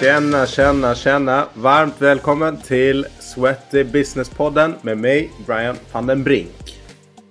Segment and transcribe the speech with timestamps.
[0.00, 1.46] Tjena, tjena, tjena!
[1.54, 6.80] Varmt välkommen till Sweaty Business-podden med mig, Brian van den Brink.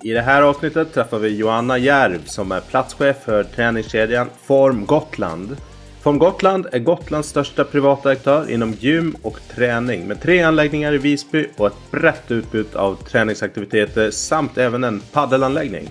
[0.03, 5.57] I det här avsnittet träffar vi Joanna Järv som är platschef för träningskedjan Form Gotland.
[6.01, 10.97] Form Gotland är Gotlands största privata aktör inom gym och träning med tre anläggningar i
[10.97, 15.89] Visby och ett brett utbud av träningsaktiviteter samt även en paddelanläggning.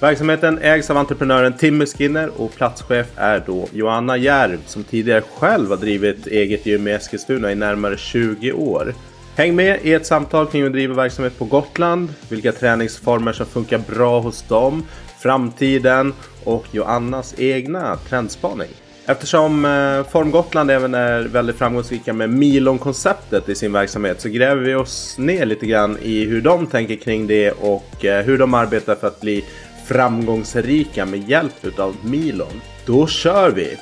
[0.00, 5.70] Verksamheten ägs av entreprenören Timmy Skinner och platschef är då Joanna Järv som tidigare själv
[5.70, 8.94] har drivit eget gym i Eskilstuna i närmare 20 år.
[9.36, 13.78] Häng med i ett samtal kring hur driva verksamhet på Gotland, vilka träningsformer som funkar
[13.78, 14.82] bra hos dem,
[15.18, 18.68] framtiden och Joannas egna trendspaning.
[19.08, 24.62] Eftersom eh, Form Gotland även är väldigt framgångsrika med Milon-konceptet i sin verksamhet så gräver
[24.62, 28.54] vi oss ner lite grann i hur de tänker kring det och eh, hur de
[28.54, 29.44] arbetar för att bli
[29.88, 32.60] framgångsrika med hjälp utav Milon.
[32.86, 33.76] Då kör vi!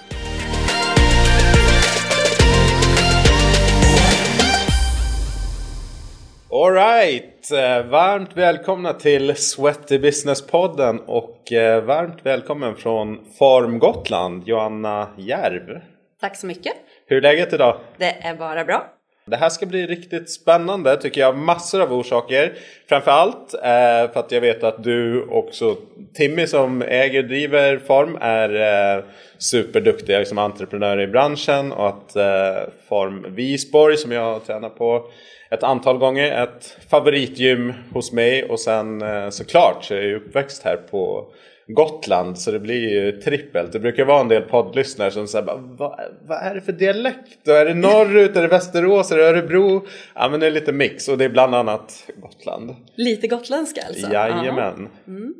[6.50, 7.50] Alright!
[7.90, 15.80] Varmt välkomna till Sweaty Business-podden och eh, varmt välkommen från Form Gotland, Joanna Järv.
[16.20, 16.72] Tack så mycket.
[17.06, 17.80] Hur är läget idag?
[17.98, 18.86] Det är bara bra.
[19.26, 22.52] Det här ska bli riktigt spännande tycker jag av massor av orsaker.
[22.88, 25.76] Framförallt eh, för att jag vet att du också,
[26.14, 28.54] Timmy som äger och driver Form är
[28.96, 29.04] eh,
[29.38, 35.10] superduktig liksom entreprenör i branschen och att eh, Form Visborg som jag tränar på
[35.50, 40.62] ett antal gånger, ett favoritgym hos mig och sen eh, såklart så är jag uppväxt
[40.64, 41.26] här på
[41.66, 43.72] Gotland så det blir ju trippelt.
[43.72, 47.48] Det brukar vara en del poddlyssnare som säger vad, vad är det för dialekt?
[47.48, 48.36] Är det norrut?
[48.36, 49.12] Är det Västerås?
[49.12, 49.86] Är det Örebro?
[50.14, 52.74] Ja men det är lite mix och det är bland annat Gotland.
[52.94, 54.12] Lite gotländska alltså?
[54.12, 54.88] Jajamän.
[55.06, 55.34] Mm.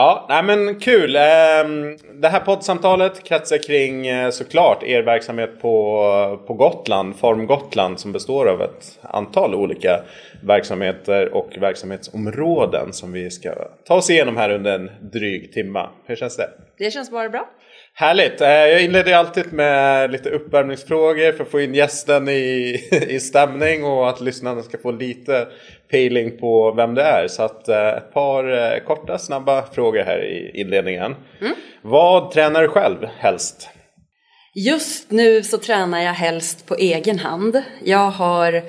[0.00, 1.16] Ja, nej men kul.
[1.16, 8.00] Ehm, det här poddsamtalet kretsar kring eh, såklart er verksamhet på, på Gotland, Form Gotland
[8.00, 10.00] som består av ett antal olika
[10.42, 13.54] verksamheter och verksamhetsområden som vi ska
[13.84, 15.90] ta oss igenom här under en dryg timma.
[16.06, 16.48] Hur känns det?
[16.78, 17.48] Det känns bara bra.
[17.94, 18.40] Härligt!
[18.40, 23.84] Eh, jag inleder alltid med lite uppvärmningsfrågor för att få in gästen i, i stämning
[23.84, 25.48] och att lyssnarna ska få lite
[25.90, 27.28] peeling på vem det är.
[27.28, 31.14] Så att eh, ett par eh, korta snabba frågor här i inledningen.
[31.40, 31.54] Mm.
[31.82, 33.68] Vad tränar du själv helst?
[34.54, 37.62] Just nu så tränar jag helst på egen hand.
[37.84, 38.62] Jag har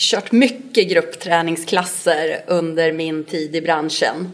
[0.00, 4.32] kört mycket gruppträningsklasser under min tid i branschen.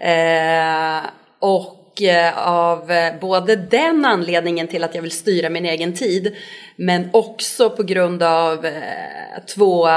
[0.00, 1.10] Eh,
[1.40, 6.36] och Eh, av både den anledningen till att jag vill styra min egen tid
[6.76, 9.88] men också på grund av eh, två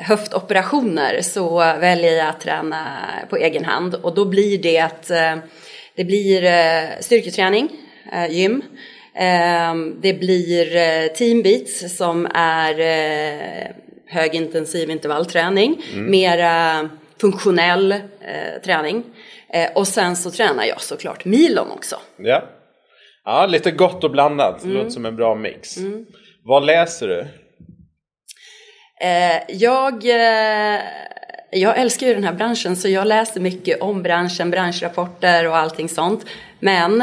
[0.00, 2.84] höftoperationer så väljer jag att träna
[3.30, 5.06] på egen hand och då blir det att
[5.96, 7.68] det blir styrketräning,
[8.30, 8.62] gym.
[10.02, 12.74] Det blir teambeats som är
[14.06, 16.10] högintensiv intervallträning, mm.
[16.10, 16.88] mera
[17.20, 17.94] funktionell
[18.64, 19.04] träning.
[19.52, 21.96] Eh, och sen så tränar jag såklart milon också.
[22.16, 22.44] Ja,
[23.24, 24.64] ja lite gott och blandat.
[24.64, 24.76] Mm.
[24.76, 25.76] Låter som en bra mix.
[25.76, 26.06] Mm.
[26.44, 27.26] Vad läser du?
[29.00, 30.80] Eh, jag, eh,
[31.50, 35.88] jag älskar ju den här branschen så jag läser mycket om branschen, branschrapporter och allting
[35.88, 36.26] sånt.
[36.60, 37.02] Men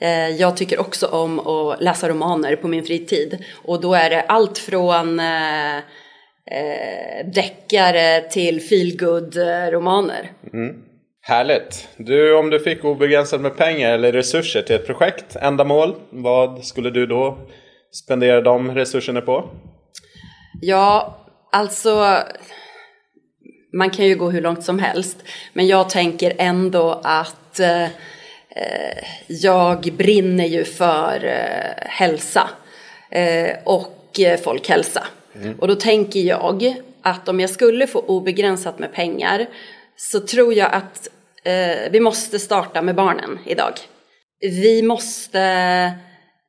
[0.00, 3.44] eh, jag tycker också om att läsa romaner på min fritid.
[3.64, 9.36] Och då är det allt från eh, eh, deckare till feelgood
[9.70, 10.30] romaner.
[10.52, 10.76] Mm.
[11.24, 11.88] Härligt!
[11.96, 16.90] Du, om du fick obegränsat med pengar eller resurser till ett projekt, ändamål, vad skulle
[16.90, 17.38] du då
[17.92, 19.50] spendera de resurserna på?
[20.60, 21.21] Ja,
[21.52, 22.22] alltså
[23.72, 25.16] man kan ju gå hur långt som helst,
[25.52, 27.88] men jag tänker ändå att eh,
[29.26, 32.50] jag brinner ju för eh, hälsa
[33.10, 35.06] eh, och folkhälsa.
[35.34, 35.58] Mm.
[35.58, 39.46] Och då tänker jag att om jag skulle få obegränsat med pengar
[39.96, 41.08] så tror jag att
[41.44, 43.72] eh, vi måste starta med barnen idag.
[44.40, 45.92] Vi måste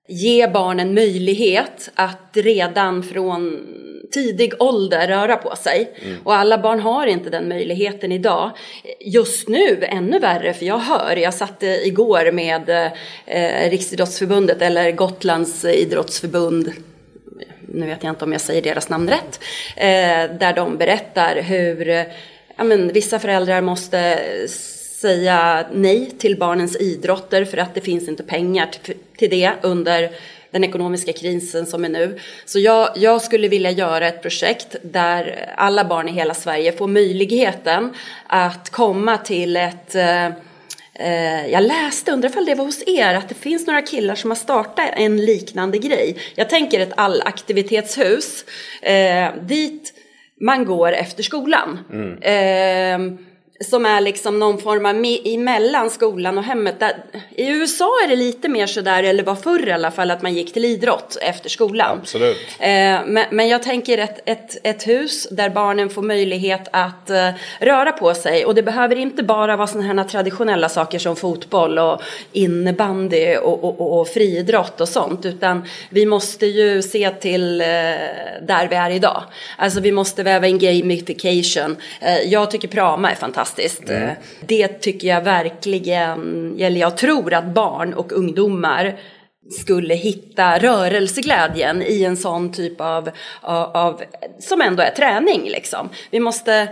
[0.08, 3.68] ge barnen möjlighet att redan från
[4.14, 5.92] tidig ålder röra på sig.
[6.02, 6.18] Mm.
[6.24, 8.52] Och alla barn har inte den möjligheten idag.
[9.00, 12.70] Just nu ännu värre, för jag hör, jag satt igår med
[13.26, 16.74] eh, Riksidrottsförbundet eller Gotlands idrottsförbund
[17.74, 19.40] nu vet jag inte om jag säger deras namn rätt,
[19.76, 21.88] eh, där de berättar hur
[22.58, 24.20] ja, men, vissa föräldrar måste
[25.02, 28.70] säga nej till barnens idrotter för att det finns inte pengar
[29.18, 30.12] till det under
[30.54, 32.20] den ekonomiska krisen som är nu.
[32.46, 36.88] Så jag, jag, skulle vilja göra ett projekt där alla barn i hela Sverige får
[36.88, 37.94] möjligheten
[38.28, 40.30] att komma till ett, eh,
[40.96, 44.32] Eh, jag läste, undrar ifall det var hos er, att det finns några killar som
[44.32, 46.18] har startat en liknande grej.
[46.36, 48.46] Jag tänker ett allaktivitetshus
[48.82, 49.94] eh, dit
[50.42, 51.80] man går efter skolan.
[51.92, 52.22] Mm.
[52.22, 53.18] Eh,
[53.60, 56.80] som är liksom någon form av emellan skolan och hemmet.
[56.80, 56.96] Där,
[57.36, 60.34] I USA är det lite mer sådär, eller var förr i alla fall, att man
[60.34, 62.00] gick till idrott efter skolan.
[62.02, 62.38] Absolut.
[62.60, 62.68] Eh,
[63.06, 67.30] men, men, jag tänker ett, ett, ett hus där barnen får möjlighet att eh,
[67.60, 68.46] röra på sig.
[68.46, 72.02] Och det behöver inte bara vara sådana här traditionella saker som fotboll och
[72.32, 75.26] innebandy och, och, och, och friidrott och sånt.
[75.26, 77.68] Utan vi måste ju se till eh,
[78.42, 79.24] där vi är idag.
[79.58, 81.78] Alltså vi måste väva in gamification.
[82.02, 83.90] Eh, jag tycker Prama är fantastiskt fantastiskt.
[83.90, 84.16] Mm.
[84.42, 89.00] Det tycker jag verkligen, eller jag tror att barn och ungdomar
[89.62, 93.10] skulle hitta rörelseglädjen i en sån typ av,
[93.42, 94.02] av, av,
[94.40, 95.90] som ändå är träning liksom.
[96.12, 96.68] Vi måste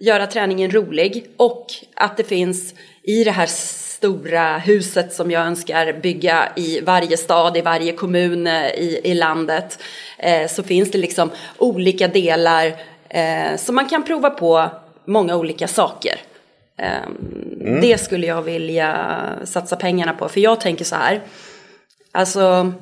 [0.00, 1.66] göra träningen rolig och
[1.96, 7.56] att det finns i det här stora huset som jag önskar bygga i varje stad,
[7.56, 9.78] i varje kommun eh, i, i landet,
[10.18, 12.66] eh, så finns det liksom olika delar
[13.08, 14.70] eh, som man kan prova på
[15.04, 16.20] många olika saker.
[16.78, 17.16] Ehm,
[17.60, 17.80] mm.
[17.80, 20.28] Det skulle jag vilja satsa pengarna på.
[20.28, 21.20] För jag tänker så här.
[22.12, 22.72] Alltså,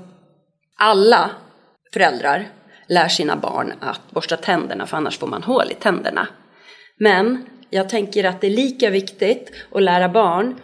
[0.79, 1.31] alla
[1.93, 2.49] föräldrar
[2.89, 6.27] lär sina barn att borsta tänderna för annars får man hål i tänderna.
[6.99, 10.55] Men jag tänker att det är lika viktigt att lära barn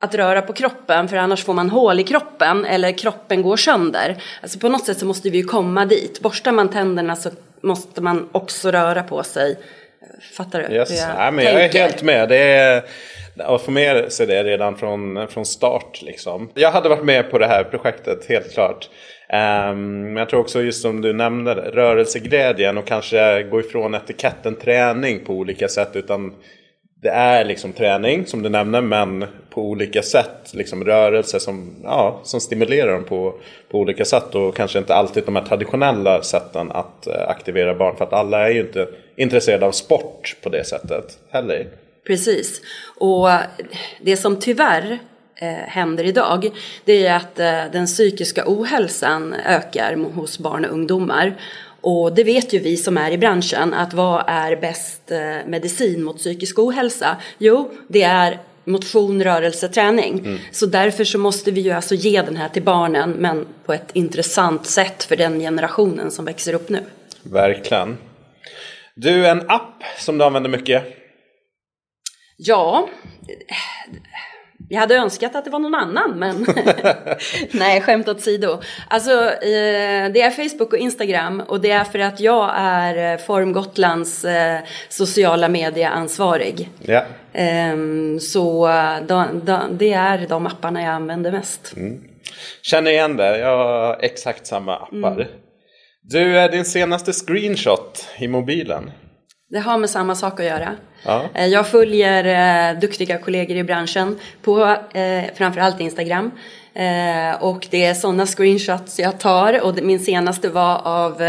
[0.00, 4.22] att röra på kroppen för annars får man hål i kroppen eller kroppen går sönder.
[4.42, 6.20] Alltså på något sätt så måste vi ju komma dit.
[6.20, 7.30] Borstar man tänderna så
[7.62, 9.58] måste man också röra på sig
[10.36, 10.74] Fattar du?
[10.74, 11.00] Yes.
[11.00, 12.28] Jag, Nej, men jag är helt med.
[12.28, 12.82] Det är,
[13.46, 16.02] och mig så är det redan från, från start.
[16.02, 16.50] Liksom.
[16.54, 18.88] Jag hade varit med på det här projektet, helt klart.
[19.32, 24.56] Um, men jag tror också just som du nämnde, rörelseglädjen och kanske gå ifrån etiketten
[24.56, 25.90] träning på olika sätt.
[25.92, 26.34] Utan
[27.02, 30.54] det är liksom träning som du nämner men på olika sätt.
[30.54, 33.34] Liksom rörelse som, ja, som stimulerar dem på,
[33.70, 34.34] på olika sätt.
[34.34, 37.96] Och kanske inte alltid de här traditionella sätten att uh, aktivera barn.
[37.96, 41.66] För att alla är ju inte intresserade av sport på det sättet heller.
[42.06, 42.60] Precis.
[42.98, 43.28] Och
[44.00, 44.98] det som tyvärr
[45.36, 46.50] eh, händer idag
[46.84, 51.34] det är att eh, den psykiska ohälsan ökar hos barn och ungdomar.
[51.80, 56.04] Och det vet ju vi som är i branschen att vad är bäst eh, medicin
[56.04, 57.16] mot psykisk ohälsa?
[57.38, 60.18] Jo, det är motion, rörelse, träning.
[60.18, 60.38] Mm.
[60.52, 63.90] Så därför så måste vi ju alltså ge den här till barnen men på ett
[63.92, 66.80] intressant sätt för den generationen som växer upp nu.
[67.22, 67.96] Verkligen.
[68.96, 70.84] Du, en app som du använder mycket?
[72.36, 72.88] Ja,
[74.68, 76.46] jag hade önskat att det var någon annan, men
[77.52, 78.62] nej, skämt åsido.
[78.88, 83.18] Alltså, eh, det är Facebook och Instagram och det är för att jag är eh,
[83.18, 86.68] Form Gotlands eh, sociala medieansvarig.
[86.78, 87.04] Ja.
[87.32, 88.66] Ehm, så
[89.70, 91.72] det är de apparna jag använder mest.
[91.76, 92.00] Mm.
[92.62, 95.12] Känner igen det, jag har exakt samma appar.
[95.12, 95.26] Mm.
[96.06, 98.90] Du, är din senaste screenshot i mobilen?
[99.50, 100.76] Det har med samma sak att göra.
[101.04, 101.24] Ja.
[101.34, 102.24] Eh, jag följer
[102.72, 106.30] eh, duktiga kollegor i branschen på eh, framförallt Instagram.
[107.40, 111.22] Och det är sådana screenshots jag tar och min senaste var av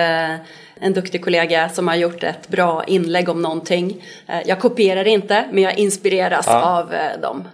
[0.80, 4.04] en duktig kollega som har gjort ett bra inlägg om någonting.
[4.46, 6.62] Jag kopierar inte men jag inspireras ja.
[6.80, 7.48] av dem.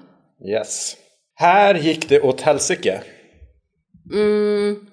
[0.49, 0.95] Yes.
[1.35, 3.01] Här gick det åt helsike.
[4.13, 4.90] Mm.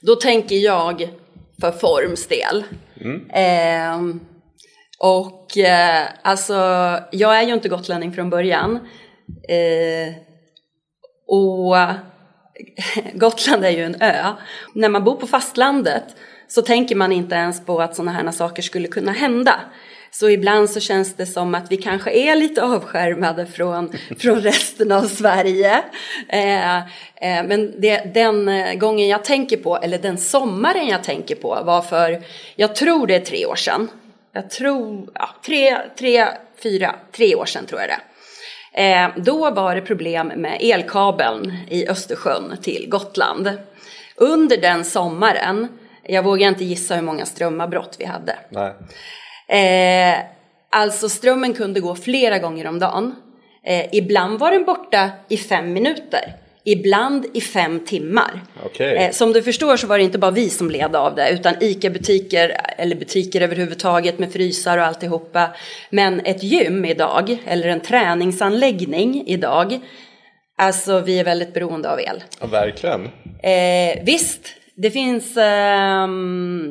[0.00, 1.08] Då tänker jag
[1.60, 2.64] för forms del.
[3.00, 3.30] Mm.
[3.30, 4.16] Eh,
[4.98, 6.54] och eh, alltså,
[7.12, 8.78] jag är ju inte gotlänning från början.
[9.48, 10.14] Eh,
[11.26, 11.76] och
[13.14, 14.32] Gotland är ju en ö.
[14.72, 16.04] När man bor på fastlandet
[16.48, 19.60] så tänker man inte ens på att sådana här saker skulle kunna hända.
[20.10, 24.92] Så ibland så känns det som att vi kanske är lite avskärmade från, från resten
[24.92, 25.82] av Sverige.
[26.28, 26.82] Eh, eh,
[27.20, 31.82] men det, den eh, gången jag tänker på, eller den sommaren jag tänker på var
[31.82, 32.22] för,
[32.56, 33.88] jag tror det är tre år sedan.
[34.32, 36.26] Jag tror, ja, tre, tre,
[36.62, 38.00] fyra, tre år sedan tror jag det.
[38.76, 43.50] Eh, då var det problem med elkabeln i Östersjön till Gotland.
[44.16, 45.68] Under den sommaren,
[46.02, 48.36] jag vågar inte gissa hur många strömavbrott vi hade.
[48.48, 48.72] Nej.
[49.48, 50.14] Eh,
[50.70, 53.14] alltså strömmen kunde gå flera gånger om dagen.
[53.64, 56.34] Eh, ibland var den borta i fem minuter.
[56.64, 58.40] Ibland i fem timmar.
[58.64, 58.94] Okay.
[58.94, 61.54] Eh, som du förstår så var det inte bara vi som led av det utan
[61.60, 65.50] ICA-butiker eller butiker överhuvudtaget med frysar och alltihopa.
[65.90, 69.80] Men ett gym idag eller en träningsanläggning idag
[70.58, 72.24] Alltså vi är väldigt beroende av el.
[72.40, 73.04] Ja, verkligen.
[73.42, 74.40] Eh, visst,
[74.78, 76.08] det finns eh,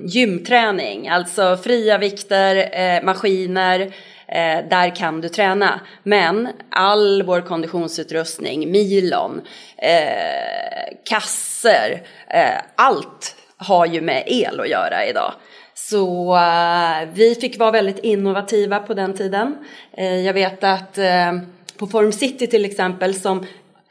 [0.05, 3.79] gymträning, alltså fria vikter, eh, maskiner.
[4.27, 5.79] Eh, där kan du träna.
[6.03, 9.41] Men all vår konditionsutrustning, milon,
[9.77, 15.33] eh, kasser, eh, allt har ju med el att göra idag.
[15.73, 19.57] Så eh, vi fick vara väldigt innovativa på den tiden.
[19.97, 21.33] Eh, jag vet att eh,
[21.77, 23.45] på Form City till exempel som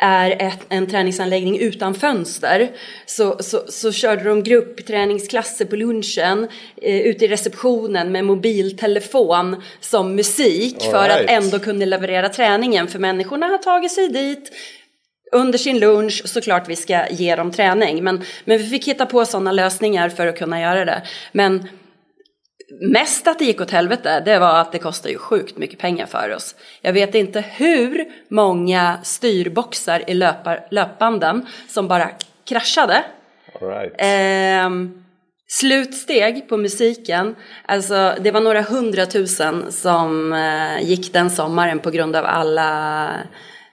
[0.04, 2.70] är ett, en träningsanläggning utan fönster
[3.06, 6.48] så, så, så körde de gruppträningsklasser på lunchen
[6.82, 11.20] eh, ute i receptionen med mobiltelefon som musik All för right.
[11.20, 14.52] att ändå kunna leverera träningen för människorna har tagit sig dit
[15.32, 19.24] under sin lunch, såklart vi ska ge dem träning, men, men vi fick hitta på
[19.24, 21.02] sådana lösningar för att kunna göra det.
[21.32, 21.68] Men
[22.80, 26.06] mest att det gick åt helvete, det var att det kostade ju sjukt mycket pengar
[26.06, 26.54] för oss.
[26.82, 32.10] Jag vet inte hur många styrboxar i löpar, löpbanden som bara
[32.48, 33.04] kraschade.
[33.60, 33.94] Right.
[33.98, 34.70] Eh,
[35.46, 42.16] slutsteg på musiken, alltså det var några hundratusen som eh, gick den sommaren på grund
[42.16, 43.08] av alla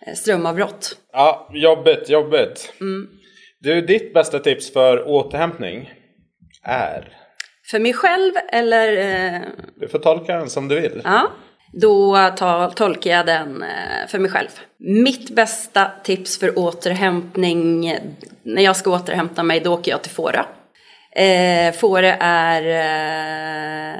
[0.07, 0.97] eh, strömavbrott.
[1.13, 2.73] Ja, jobbigt, jobbigt.
[2.81, 3.07] Mm.
[3.59, 5.93] Du, ditt bästa tips för återhämtning
[6.63, 7.20] är?
[7.65, 8.97] För mig själv eller?
[8.97, 9.41] Eh...
[9.75, 11.01] Du får tolka den som du vill.
[11.03, 11.31] Ja,
[11.73, 12.17] då
[12.75, 14.49] tolkar jag den eh, för mig själv.
[14.79, 17.95] Mitt bästa tips för återhämtning,
[18.43, 20.43] när jag ska återhämta mig, då åker jag till Fårö.
[21.15, 22.61] Eh, Fårö är
[23.91, 23.95] eh,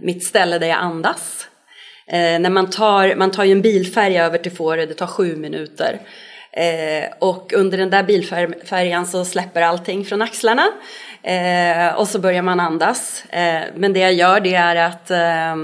[0.00, 1.48] mitt ställe där jag andas.
[2.08, 5.36] Eh, när man tar, man tar ju en bilfärja över till Fårö, det tar sju
[5.36, 6.00] minuter.
[6.52, 10.66] Eh, och under den där bilfärjan så släpper allting från axlarna.
[11.26, 13.24] Eh, och så börjar man andas.
[13.30, 15.56] Eh, men det jag gör det är att eh,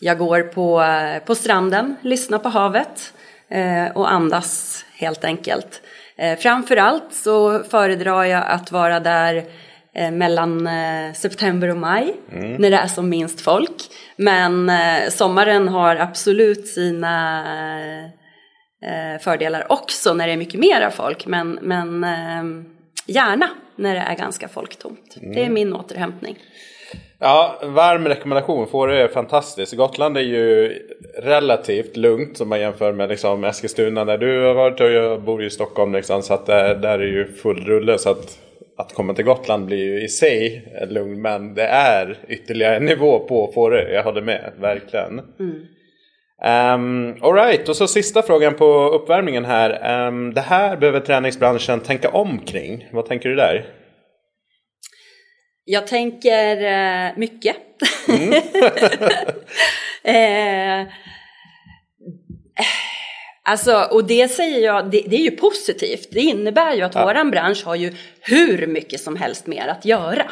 [0.00, 0.84] jag går på,
[1.26, 3.12] på stranden, lyssnar på havet
[3.50, 5.82] eh, och andas helt enkelt.
[6.18, 9.44] Eh, framförallt så föredrar jag att vara där
[9.94, 10.68] eh, mellan
[11.14, 12.54] september och maj mm.
[12.62, 13.82] när det är som minst folk.
[14.16, 14.72] Men
[15.10, 17.44] sommaren har absolut sina
[19.20, 21.26] fördelar också när det är mycket mera folk.
[21.26, 22.04] Men, men
[23.08, 25.16] Gärna när det är ganska folktomt.
[25.20, 25.34] Mm.
[25.34, 26.38] Det är min återhämtning.
[27.18, 28.66] Ja, varm rekommendation.
[28.66, 29.76] Fårö är fantastiskt.
[29.76, 30.78] Gotland är ju
[31.18, 35.44] relativt lugnt om man jämför med liksom Eskilstuna där du har varit och jag bor
[35.44, 37.98] i Stockholm liksom, så att där, där är ju full rulle.
[37.98, 38.38] Så att,
[38.76, 43.18] att komma till Gotland blir ju i sig lugnt men det är ytterligare en nivå
[43.18, 43.92] på Fårö.
[43.92, 45.20] Jag håller med, verkligen.
[45.40, 45.66] Mm.
[46.44, 50.06] Um, Alright, och så sista frågan på uppvärmningen här.
[50.06, 52.88] Um, det här behöver träningsbranschen tänka om kring.
[52.92, 53.66] Vad tänker du där?
[55.64, 57.56] Jag tänker uh, mycket.
[58.08, 58.32] Mm.
[60.08, 60.92] uh,
[63.42, 66.08] alltså, och det säger jag, det, det, är ju positivt.
[66.10, 67.04] Det innebär ju att ja.
[67.04, 70.30] våran bransch har ju hur mycket som helst mer att göra.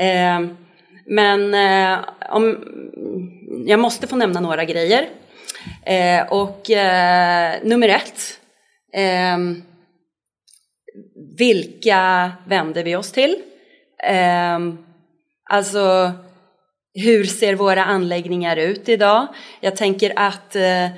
[0.00, 0.65] Uh,
[1.06, 2.58] men eh, om,
[3.66, 5.08] jag måste få nämna några grejer.
[5.86, 8.40] Eh, och eh, nummer ett.
[8.92, 9.38] Eh,
[11.38, 13.36] vilka vänder vi oss till?
[14.04, 14.58] Eh,
[15.50, 16.12] alltså,
[16.94, 19.26] hur ser våra anläggningar ut idag?
[19.60, 20.88] Jag tänker att eh,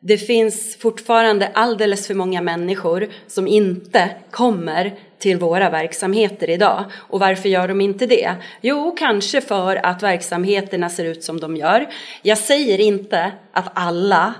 [0.00, 6.84] det finns fortfarande alldeles för många människor som inte kommer till våra verksamheter idag.
[6.94, 8.34] Och varför gör de inte det?
[8.60, 11.86] Jo, kanske för att verksamheterna ser ut som de gör.
[12.22, 14.34] Jag säger inte att alla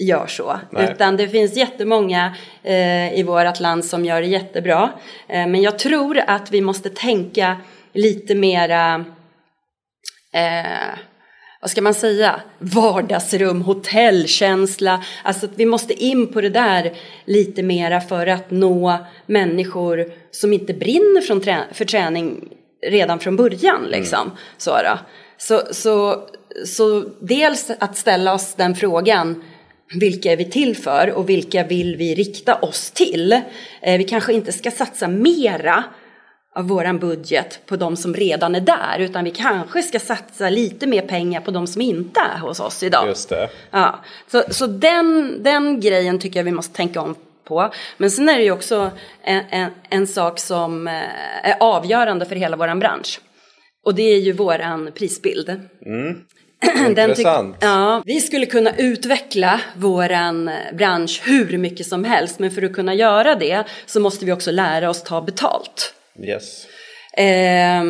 [0.00, 0.90] gör så, Nej.
[0.92, 4.90] utan det finns jättemånga eh, i vårt land som gör det jättebra.
[5.28, 7.56] Eh, men jag tror att vi måste tänka
[7.92, 9.04] lite mera
[10.32, 10.98] eh,
[11.60, 15.04] vad ska man säga, vardagsrum, hotellkänsla.
[15.22, 16.92] Alltså att vi måste in på det där
[17.24, 22.48] lite mera för att nå människor som inte brinner från trä för träning
[22.86, 23.86] redan från början.
[23.90, 24.20] Liksom.
[24.20, 24.32] Mm.
[24.58, 24.80] Så,
[25.38, 26.22] så, så,
[26.66, 29.42] så dels att ställa oss den frågan,
[30.00, 33.32] vilka är vi till för och vilka vill vi rikta oss till?
[33.82, 35.84] Eh, vi kanske inte ska satsa mera
[36.54, 40.86] av våran budget på de som redan är där utan vi kanske ska satsa lite
[40.86, 43.06] mer pengar på de som inte är hos oss idag.
[43.06, 43.48] Just det.
[43.70, 47.14] Ja, så, så den, den grejen tycker jag vi måste tänka om
[47.44, 47.72] på.
[47.96, 48.90] Men sen är det ju också
[49.22, 50.92] en, en, en sak som eh,
[51.42, 53.20] är avgörande för hela våran bransch.
[53.84, 55.48] Och det är ju våran prisbild.
[55.86, 56.20] Mm.
[56.88, 57.56] Intressant.
[57.60, 62.94] ja, vi skulle kunna utveckla våran bransch hur mycket som helst men för att kunna
[62.94, 65.94] göra det så måste vi också lära oss ta betalt.
[66.24, 66.66] Yes.
[67.16, 67.82] Eh,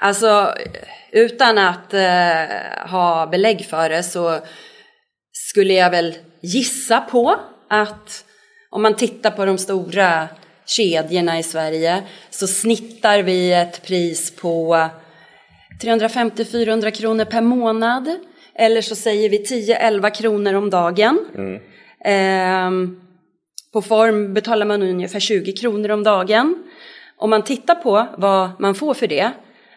[0.00, 0.54] alltså,
[1.12, 4.40] utan att eh, ha belägg för det så
[5.32, 8.24] skulle jag väl gissa på att
[8.70, 10.28] om man tittar på de stora
[10.66, 14.88] kedjorna i Sverige så snittar vi ett pris på
[15.82, 18.08] 350-400 kronor per månad.
[18.54, 21.18] Eller så säger vi 10-11 kronor om dagen.
[21.34, 21.54] Mm.
[22.04, 22.96] Eh,
[23.74, 26.64] på form betalar man ungefär 20 kronor om dagen.
[27.16, 29.30] Om man tittar på vad man får för det,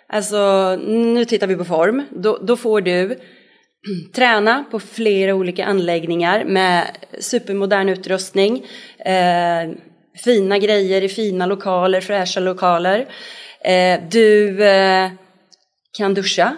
[0.07, 3.19] alltså nu tittar vi på form, då, då får du
[4.15, 6.87] träna på flera olika anläggningar med
[7.19, 8.65] supermodern utrustning,
[9.05, 9.71] eh,
[10.23, 13.07] fina grejer i fina lokaler, fräscha lokaler.
[13.61, 15.11] Eh, du eh,
[15.97, 16.55] kan duscha,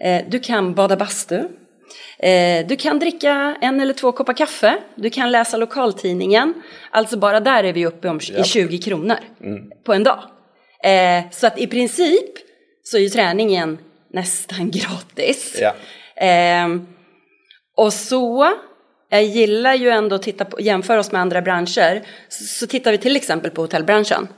[0.00, 1.48] eh, du kan bada bastu,
[2.68, 6.54] du kan dricka en eller två koppar kaffe, du kan läsa lokaltidningen.
[6.90, 9.16] Alltså bara där är vi uppe om, i 20 kronor
[9.84, 10.22] på en dag.
[10.84, 12.30] Eh, så att i princip
[12.82, 13.78] så är ju träningen
[14.12, 15.56] nästan gratis.
[15.60, 15.74] Ja.
[16.16, 16.86] Ehm,
[17.76, 18.54] och så,
[19.08, 22.92] jag gillar ju ändå att titta på, jämföra oss med andra branscher, så, så tittar
[22.92, 24.28] vi till exempel på hotellbranschen.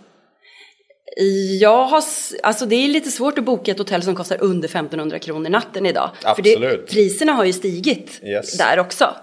[1.60, 2.02] Jag har,
[2.42, 5.86] alltså det är lite svårt att boka ett hotell som kostar under 1500 kronor natten
[5.86, 6.10] idag.
[6.20, 6.90] För det, Absolut.
[6.90, 8.58] priserna har ju stigit Yes.
[8.58, 9.14] där också.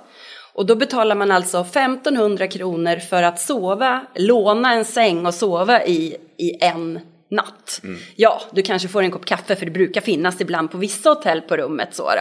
[0.54, 5.86] Och då betalar man alltså 1500 kronor för att sova, låna en säng och sova
[5.86, 7.00] i, i en
[7.32, 7.82] natt.
[8.16, 11.42] Ja, du kanske får en kopp kaffe för det brukar finnas ibland på vissa hotell
[11.42, 11.90] på rummet.
[11.96, 12.12] Så.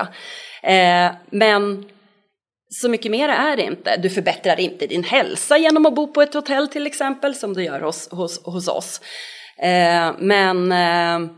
[0.62, 1.84] Eh, men
[2.68, 3.96] så mycket mer är det inte.
[3.96, 7.64] Du förbättrar inte din hälsa genom att bo på ett hotell till exempel som du
[7.64, 9.00] gör hos, hos, hos oss.
[9.62, 11.30] Eh, men eh,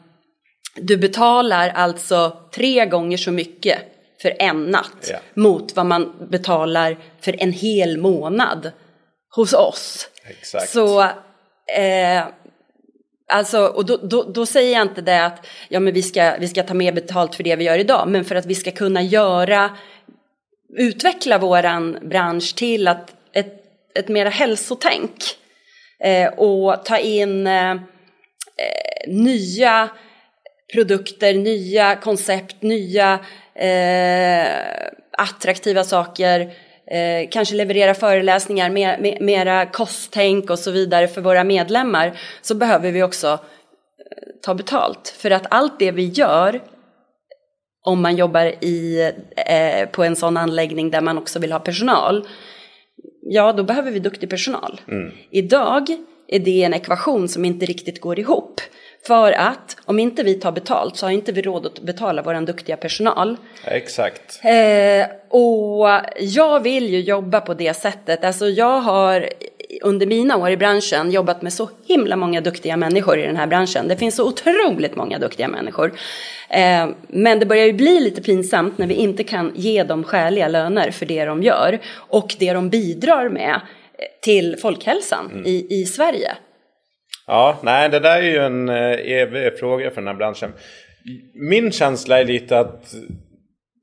[0.76, 3.78] du betalar alltså tre gånger så mycket
[4.22, 5.18] för en natt Ja.
[5.34, 8.72] mot vad man betalar för en hel månad
[9.34, 10.08] hos oss.
[10.28, 10.68] Exakt.
[10.68, 12.24] Så, eh,
[13.28, 16.48] alltså, och då, då, då säger jag inte det att ja, men vi, ska, vi
[16.48, 19.02] ska ta mer betalt för det vi gör idag, men för att vi ska kunna
[19.02, 19.70] göra,
[20.78, 23.64] utveckla våran bransch till att ett,
[23.94, 25.16] ett mera hälsotänk
[26.04, 27.74] eh, och ta in eh,
[28.62, 29.90] eh, nya
[30.72, 33.18] produkter, nya koncept, nya
[33.54, 34.46] eh,
[35.18, 36.40] attraktiva saker,
[36.86, 42.54] eh, kanske leverera föreläsningar, mer, mer, mera kosttänk och så vidare för våra medlemmar, så
[42.54, 43.38] behöver vi också eh,
[44.42, 45.14] ta betalt.
[45.18, 46.60] För att allt det vi gör,
[47.84, 52.28] om man jobbar i, eh, på en sån anläggning där man också vill ha personal,
[53.22, 54.80] ja då behöver vi duktig personal.
[55.30, 55.86] Idag
[56.34, 58.60] är det en ekvation som inte riktigt går ihop.
[59.06, 62.46] För att om inte vi tar betalt så har inte vi råd att betala vår
[62.46, 63.36] duktiga personal.
[63.64, 64.40] Exakt.
[64.44, 68.24] Eh, och jag vill ju jobba på det sättet.
[68.24, 69.28] Alltså jag har
[69.82, 73.46] under mina år i branschen jobbat med så himla många duktiga människor i den här
[73.46, 73.88] branschen.
[73.88, 75.92] Det finns så otroligt många duktiga människor.
[76.48, 80.48] Eh, men det börjar ju bli lite pinsamt när vi inte kan ge dem skäliga
[80.48, 83.60] löner för det de gör och det de bidrar med
[84.22, 86.36] till folkhälsan i, i Sverige.
[87.26, 90.52] Ja, nej det där är ju en eh, evig fråga för den här branschen.
[91.34, 92.94] Min känsla är lite att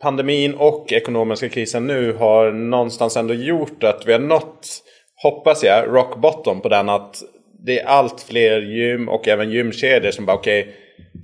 [0.02, 4.68] pandemin och ekonomiska krisen nu har någonstans ändå gjort att vi har nått,
[5.24, 7.24] hoppas jag, rock bottom på den att
[7.66, 10.76] det är allt fler gym och även gymkedjor som bara okej,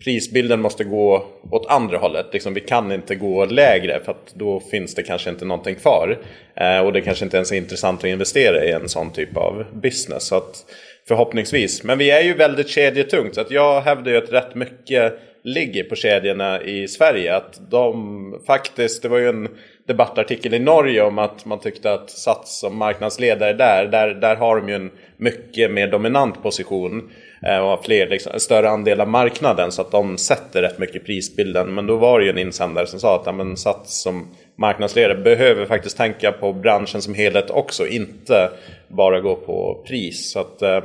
[0.04, 2.26] prisbilden måste gå åt andra hållet.
[2.34, 6.18] Liksom, vi kan inte gå lägre för att då finns det kanske inte någonting kvar.
[6.56, 9.66] Eh, och det kanske inte ens är intressant att investera i en sån typ av
[9.74, 10.24] business.
[10.24, 10.66] Så att,
[11.08, 11.84] förhoppningsvis.
[11.84, 15.84] Men vi är ju väldigt kedjetungt så att jag hävdar ju att rätt mycket ligger
[15.84, 17.36] på kedjorna i Sverige.
[17.36, 19.50] Att de faktiskt, det var ju en
[19.88, 24.56] debattartikel i Norge om att man tyckte att Sats som marknadsledare där, där, där har
[24.56, 27.10] de ju en mycket mer dominant position
[27.46, 31.00] och har fler, liksom, större andel av marknaden så att de sätter rätt mycket i
[31.00, 31.74] prisbilden.
[31.74, 34.28] Men då var det ju en insändare som sa att ja, men Sats som
[34.58, 38.50] marknadsledare behöver faktiskt tänka på branschen som helhet också, inte
[38.88, 40.32] bara gå på pris.
[40.32, 40.82] Så att, eh,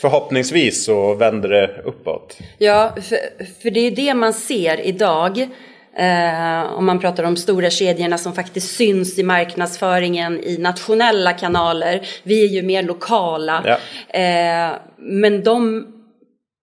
[0.00, 2.38] förhoppningsvis så vänder det uppåt.
[2.58, 3.18] Ja, för,
[3.62, 5.48] för det är det man ser idag.
[5.96, 12.00] Eh, om man pratar om stora kedjorna som faktiskt syns i marknadsföringen i nationella kanaler.
[12.22, 13.64] Vi är ju mer lokala.
[13.66, 13.78] Ja.
[14.20, 15.86] Eh, men de,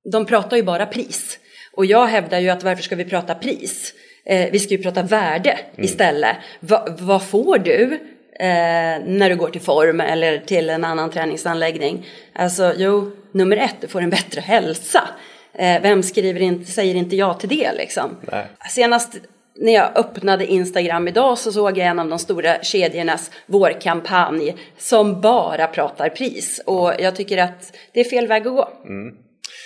[0.03, 1.39] de pratar ju bara pris.
[1.73, 3.93] Och jag hävdar ju att varför ska vi prata pris?
[4.25, 6.35] Eh, vi ska ju prata värde istället.
[6.59, 7.93] Va, vad får du
[8.39, 12.05] eh, när du går till form eller till en annan träningsanläggning?
[12.33, 15.09] Alltså, jo, nummer ett, du får en bättre hälsa.
[15.53, 18.17] Eh, vem skriver inte, säger inte ja till det liksom?
[18.31, 18.45] Nej.
[18.69, 19.17] Senast
[19.55, 25.21] när jag öppnade Instagram idag så såg jag en av de stora kedjornas vårkampanj som
[25.21, 26.61] bara pratar pris.
[26.65, 28.69] Och jag tycker att det är fel väg att gå.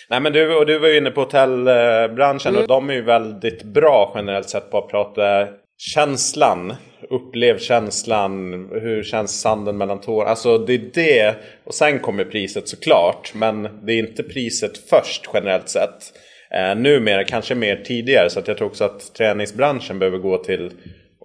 [0.10, 3.64] Nej men du, och du var ju inne på hotellbranschen och de är ju väldigt
[3.64, 6.74] bra generellt sett på att prata känslan.
[7.10, 10.30] Upplev känslan, hur känns sanden mellan tårna?
[10.30, 11.36] Alltså det är det.
[11.64, 13.32] Och sen kommer priset såklart.
[13.36, 16.14] Men det är inte priset först generellt sett.
[16.52, 20.72] Eh, numera kanske mer tidigare så att jag tror också att träningsbranschen behöver gå till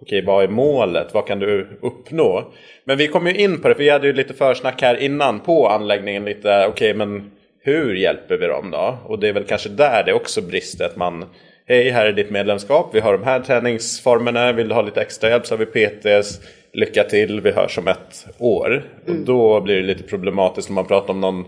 [0.02, 1.14] Okej, vad är målet?
[1.14, 2.52] Vad kan du uppnå?
[2.84, 5.40] Men vi kom ju in på det, för vi hade ju lite försnack här innan
[5.40, 6.24] på anläggningen.
[6.24, 7.30] Lite, okej, men
[7.62, 8.98] hur hjälper vi dem då?
[9.04, 10.84] Och det är väl kanske där det också brister.
[10.84, 11.24] Att man,
[11.66, 12.90] hej, här är ditt medlemskap.
[12.92, 14.52] Vi har de här träningsformerna.
[14.52, 16.40] Vill du ha lite extra hjälp så har vi PTS.
[16.72, 18.84] Lycka till, vi hörs om ett år.
[19.06, 19.20] Mm.
[19.20, 21.44] Och då blir det lite problematiskt när man pratar om någon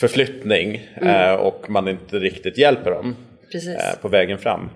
[0.00, 1.30] förflyttning mm.
[1.30, 3.16] eh, och man inte riktigt hjälper dem
[3.54, 4.70] eh, på vägen fram.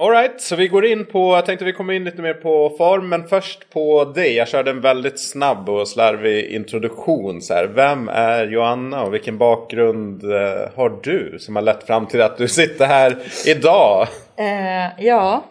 [0.00, 3.08] Alright, så vi går in på, jag tänkte vi kommer in lite mer på form,
[3.08, 4.34] men först på dig.
[4.34, 7.42] Jag körde en väldigt snabb och slarvig introduktion.
[7.42, 7.66] Så här.
[7.66, 12.38] Vem är Joanna och vilken bakgrund eh, har du som har lett fram till att
[12.38, 14.08] du sitter här idag?
[14.36, 15.44] Eh, ja,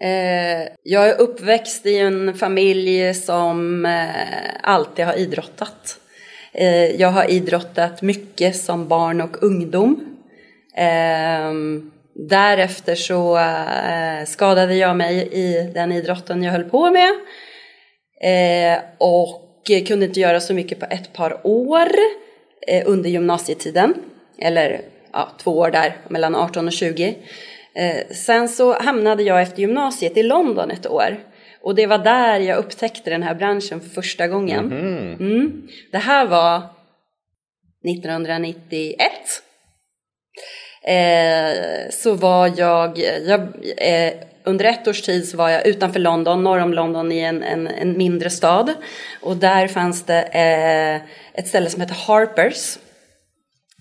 [0.00, 4.10] eh, jag är uppväxt i en familj som eh,
[4.62, 5.98] alltid har idrottat.
[6.52, 10.16] Eh, jag har idrottat mycket som barn och ungdom.
[10.76, 11.52] Eh,
[12.18, 17.10] Därefter så eh, skadade jag mig i den idrotten jag höll på med.
[18.20, 19.44] Eh, och
[19.86, 21.88] kunde inte göra så mycket på ett par år
[22.66, 23.94] eh, under gymnasietiden.
[24.38, 24.80] Eller
[25.12, 27.16] ja, två år där, mellan 18 och 20.
[27.74, 31.18] Eh, sen så hamnade jag efter gymnasiet i London ett år.
[31.62, 34.72] Och det var där jag upptäckte den här branschen för första gången.
[34.72, 35.14] Mm.
[35.14, 35.68] Mm.
[35.92, 36.62] Det här var
[37.84, 39.02] 1991
[40.88, 43.40] eh, så var jag, jag
[43.76, 44.12] eh,
[44.44, 47.66] under ett års tid så var jag utanför London, norr om London i en, en,
[47.66, 48.74] en mindre stad.
[49.20, 51.00] Och där fanns det eh,
[51.40, 52.78] ett ställe som hette Harpers.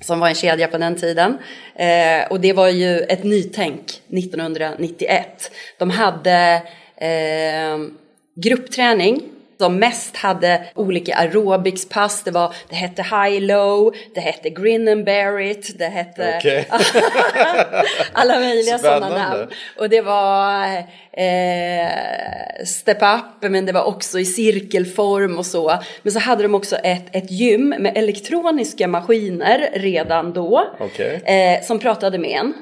[0.02, 1.38] Som var en kedja på den tiden.
[1.76, 5.52] Eh, och det var ju ett nytänk 1991.
[5.78, 6.62] De hade
[6.98, 7.78] eh,
[8.44, 9.22] gruppträning
[9.58, 12.24] som mest hade olika aerobicspass.
[12.24, 16.64] Det, var, det hette high low, det hette grin and bear it, det hette okay.
[18.14, 19.48] alla möjliga sådana namn.
[19.78, 20.78] Och det var
[21.12, 25.80] eh, step up, men det var också i cirkelform och så.
[26.04, 30.64] Men så hade de också ett, ett gym med elektroniska maskiner redan då.
[30.80, 31.16] Okay.
[31.16, 32.54] Eh, som pratade med en.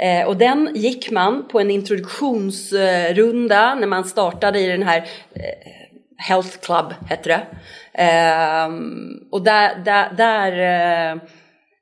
[0.00, 4.98] Eh, och den gick man på en introduktionsrunda när man startade i den här
[5.34, 5.42] eh,
[6.20, 7.46] Health Club hette det.
[8.66, 11.20] Um, och där, där, där uh,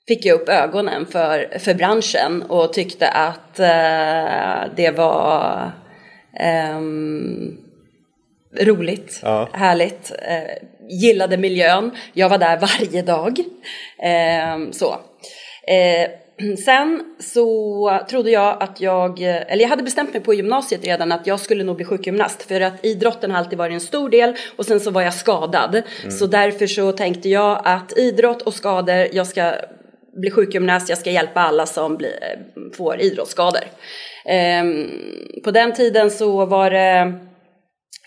[0.08, 5.70] fick jag upp ögonen för, för branschen och tyckte att uh, det var
[6.76, 7.58] um,
[8.60, 9.48] roligt, ja.
[9.52, 10.12] härligt.
[10.12, 11.90] Uh, gillade miljön.
[12.12, 13.38] Jag var där varje dag.
[14.02, 14.96] Ehm, så.
[16.64, 21.26] Sen så trodde jag att jag, eller jag hade bestämt mig på gymnasiet redan att
[21.26, 24.66] jag skulle nog bli sjukgymnast för att idrotten har alltid varit en stor del och
[24.66, 25.74] sen så var jag skadad.
[25.74, 26.10] Mm.
[26.10, 29.54] Så därför så tänkte jag att idrott och skador, jag ska
[30.12, 32.38] bli sjukgymnast, jag ska hjälpa alla som blir,
[32.76, 33.64] får idrottsskador.
[34.24, 34.90] Ehm,
[35.44, 37.12] på den tiden så var det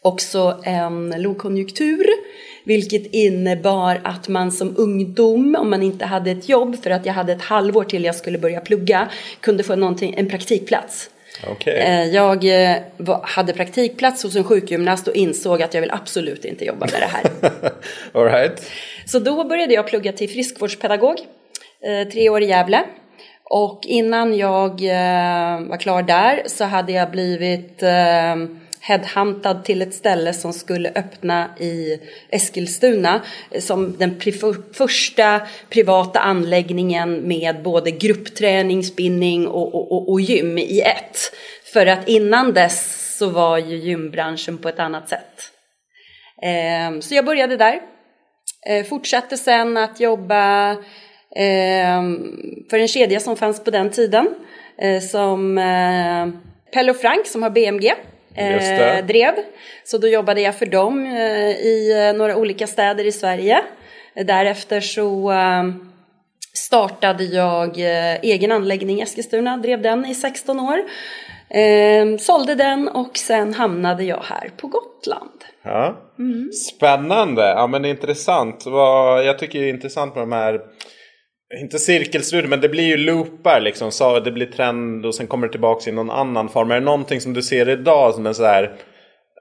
[0.02, 2.06] också en lågkonjunktur
[2.64, 7.14] vilket innebar att man som ungdom, om man inte hade ett jobb, för att jag
[7.14, 9.10] hade ett halvår till jag skulle börja plugga,
[9.40, 11.10] kunde få en praktikplats.
[11.52, 11.74] Okay.
[11.74, 12.78] Eh, jag eh,
[13.24, 17.08] hade praktikplats hos en sjukgymnast och insåg att jag vill absolut inte jobba med det
[17.08, 17.52] här.
[18.20, 18.72] All right.
[19.06, 21.16] Så då började jag plugga till friskvårdspedagog,
[21.86, 22.84] eh, tre år i Gävle.
[23.44, 24.82] Och innan jag
[25.70, 27.84] var klar där så hade jag blivit
[28.82, 33.22] headhuntad till ett ställe som skulle öppna i Eskilstuna
[33.60, 34.22] som den
[34.74, 41.18] första privata anläggningen med både gruppträning, spinning och, och, och, gym i ett.
[41.74, 45.52] För att innan dess så var ju gymbranschen på ett annat sätt.
[46.42, 47.80] Ehm, så jag började där.
[48.68, 50.76] Eh, fortsatte sen att jobba
[51.36, 52.20] ehm,
[52.70, 54.28] för en kedja som fanns på den tiden
[54.78, 56.28] eh, som eh,
[56.74, 57.94] Pelle och Frank som har BMG
[58.36, 59.34] eh, drev.
[59.84, 63.64] Så då jobbade jag för dem eh, i eh, några olika städer i Sverige.
[64.16, 65.64] Därefter så eh,
[66.54, 70.78] startade jag eh, egen anläggning i Eskilstuna, drev den i 16 år.
[71.50, 75.44] Eh, sålde den och sen hamnade jag här på Gotland.
[75.64, 75.98] Ja.
[76.20, 76.52] Mm.
[76.52, 78.64] Spännande, ja men intressant.
[79.26, 80.62] Jag tycker det är intressant med de här
[81.60, 83.92] inte cirkelstudier, men det blir ju loopar liksom.
[83.92, 86.72] Så det blir trend och sen kommer det tillbaka i någon annan form.
[86.72, 88.76] Är det någonting som du ser idag som är så här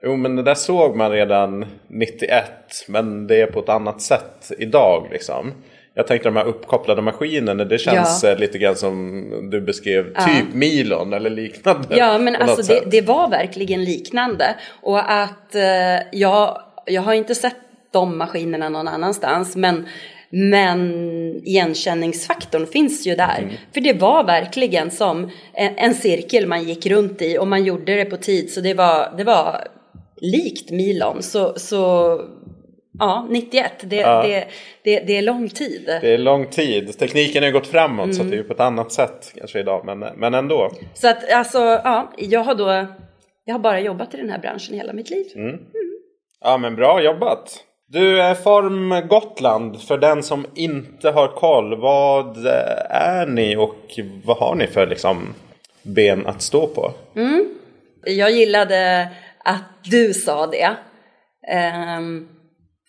[0.03, 2.43] Jo men det där såg man redan 91
[2.87, 5.53] men det är på ett annat sätt idag liksom.
[5.93, 8.29] Jag tänkte de här uppkopplade maskinerna, det känns ja.
[8.29, 10.25] Eh, lite grann som du beskrev, ja.
[10.25, 11.97] typ Milon eller liknande.
[11.97, 14.55] Ja men alltså det, det, var verkligen liknande.
[14.81, 15.61] Och att eh,
[16.11, 17.55] jag, jag har inte sett
[17.91, 19.55] de maskinerna någon annanstans.
[19.55, 19.85] Men,
[20.31, 20.91] men
[21.43, 23.39] igenkänningsfaktorn finns ju där.
[23.39, 23.53] Mm.
[23.73, 28.05] För det var verkligen som en, cirkel man gick runt i och man gjorde det
[28.05, 28.51] på tid.
[28.51, 29.67] Så det var, det var
[30.21, 31.23] likt Milon.
[31.23, 32.19] Så, så
[32.99, 33.71] Ja, 91.
[33.81, 34.23] Det, ja.
[34.23, 34.47] Det,
[34.83, 35.81] det, det, är lång tid.
[36.01, 36.99] Det är lång tid.
[36.99, 38.15] Tekniken har ju gått framåt mm.
[38.15, 39.85] så det är på ett annat sätt kanske idag.
[39.85, 40.71] Men, men ändå.
[40.93, 42.87] Så att alltså, ja, jag har då
[43.45, 45.25] jag har bara jobbat i den här branschen hela mitt liv.
[45.35, 45.47] Mm.
[45.49, 45.61] Mm.
[46.41, 47.63] Ja men bra jobbat.
[47.91, 52.45] Du, är Form Gotland, för den som inte har koll, vad
[52.89, 55.33] är ni och vad har ni för liksom,
[55.83, 56.93] ben att stå på?
[57.15, 57.47] Mm.
[58.05, 59.09] Jag gillade
[59.43, 60.69] att du sa det.
[61.97, 62.27] Um,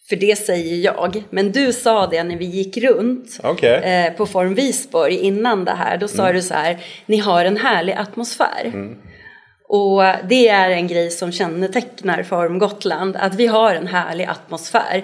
[0.08, 1.22] för det säger jag.
[1.30, 3.80] Men du sa det när vi gick runt okay.
[3.80, 5.96] eh, på Form Visborg innan det här.
[5.96, 6.34] Då sa mm.
[6.34, 8.64] du så här, ni har en härlig atmosfär.
[8.64, 8.98] Mm.
[9.72, 15.02] Och det är en grej som kännetecknar Form Gotland, att vi har en härlig atmosfär.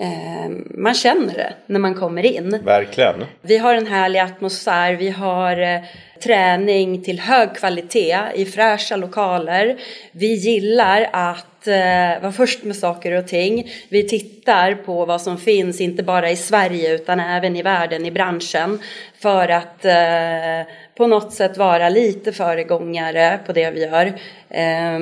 [0.00, 2.60] Eh, man känner det när man kommer in.
[2.64, 3.24] Verkligen.
[3.42, 5.80] Vi har en härlig atmosfär, vi har eh,
[6.22, 9.76] träning till hög kvalitet i fräscha lokaler.
[10.12, 13.70] Vi gillar att eh, vara först med saker och ting.
[13.88, 18.10] Vi tittar på vad som finns, inte bara i Sverige utan även i världen, i
[18.10, 18.78] branschen.
[19.18, 24.06] För att eh, på något sätt vara lite föregångare på det vi gör.
[24.50, 24.98] Eh,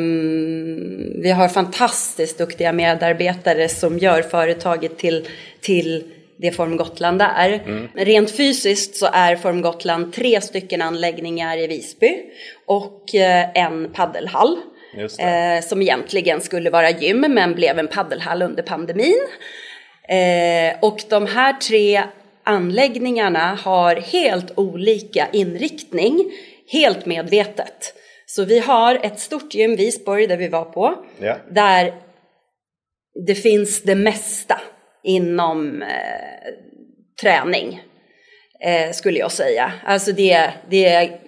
[1.22, 5.28] vi har fantastiskt duktiga medarbetare som gör företaget till,
[5.61, 6.04] till
[6.37, 7.48] det Form Gotland är.
[7.48, 7.88] Mm.
[7.94, 12.22] Rent fysiskt så är Form Gotland tre stycken anläggningar i Visby
[12.66, 14.56] och eh, en paddelhall.
[15.18, 19.20] Eh, som egentligen skulle vara gym men blev en paddelhall under pandemin.
[20.09, 22.02] Eh, och de här tre
[22.46, 26.32] anläggningarna har helt olika inriktning,
[26.72, 27.94] helt medvetet.
[28.26, 31.38] Så vi har ett stort gym, Visborg, där vi var på, yeah.
[31.50, 31.94] där
[33.26, 34.61] det finns det mesta
[35.02, 35.88] inom eh,
[37.20, 37.80] träning,
[38.61, 39.72] eh, skulle jag säga.
[39.85, 41.20] Alltså det, det är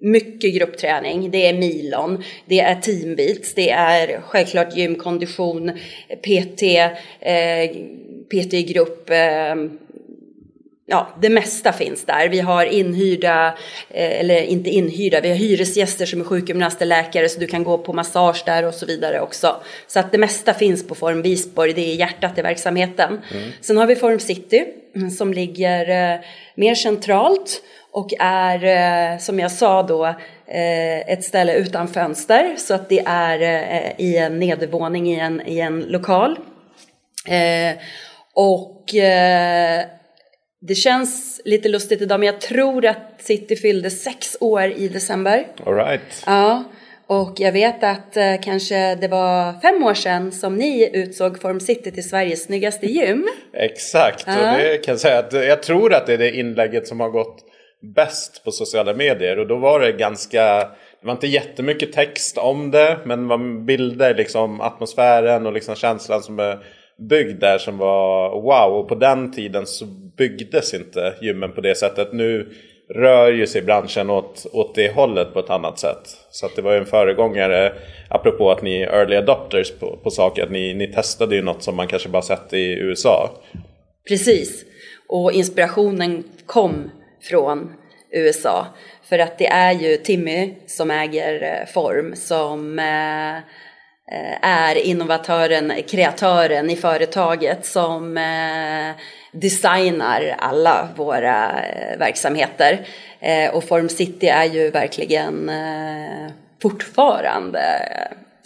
[0.00, 5.70] mycket gruppträning, det är milon, det är teambeats, det är självklart gymkondition,
[6.22, 6.62] PT,
[7.20, 7.70] eh,
[8.30, 9.54] PT i grupp, eh,
[10.86, 12.28] ja, det mesta finns där.
[12.28, 13.46] Vi har inhyrda,
[13.90, 17.78] eh, eller inte inhyrda, vi har hyresgäster som är sjukgymnaster, läkare så du kan gå
[17.78, 19.56] på massage där och så vidare också.
[19.86, 23.08] Så att det mesta finns på Form Visborg, det är hjärtat i verksamheten.
[23.08, 23.52] Mm.
[23.60, 24.66] Sen har vi Form City
[25.18, 26.20] som ligger eh,
[26.54, 30.14] mer centralt och är, eh, som jag sa då,
[31.06, 33.40] ett ställe utan fönster så att det är
[34.00, 36.38] i en nedervåning i en, i en lokal.
[38.34, 38.94] Och
[40.66, 45.46] det känns lite lustigt idag men jag tror att City fyllde sex år i december.
[45.66, 46.22] All right.
[46.26, 46.64] Ja,
[47.06, 51.60] och jag vet att eh, kanske det var fem år sedan som ni utsåg Form
[51.60, 53.28] City till Sveriges snyggaste gym.
[53.52, 54.52] Exakt, ja.
[54.52, 57.10] och det kan jag säga att jag tror att det är det inlägget som har
[57.10, 57.44] gått
[57.94, 60.58] bäst på sociala medier och då var det ganska
[61.00, 65.74] det var inte jättemycket text om det men det var bilder liksom atmosfären och liksom
[65.74, 66.58] känslan som är
[66.98, 68.78] byggd där som var wow.
[68.78, 72.12] Och på den tiden så byggdes inte gymmen på det sättet.
[72.12, 72.48] Nu
[72.94, 76.16] rör ju sig branschen åt, åt det hållet på ett annat sätt.
[76.30, 77.72] Så att det var ju en föregångare,
[78.08, 81.62] apropå att ni är early adopters på, på saker, att ni, ni testade ju något
[81.62, 83.30] som man kanske bara sett i USA.
[84.08, 84.64] Precis,
[85.08, 86.90] och inspirationen kom
[87.22, 87.72] från
[88.12, 88.66] USA.
[89.08, 93.42] För att det är ju Timmy som äger eh, Form som Eh,
[94.42, 102.86] är innovatören, kreatören i företaget som eh, designar alla våra eh, verksamheter.
[103.52, 105.50] Och Form City är ju verkligen
[106.62, 107.60] fortfarande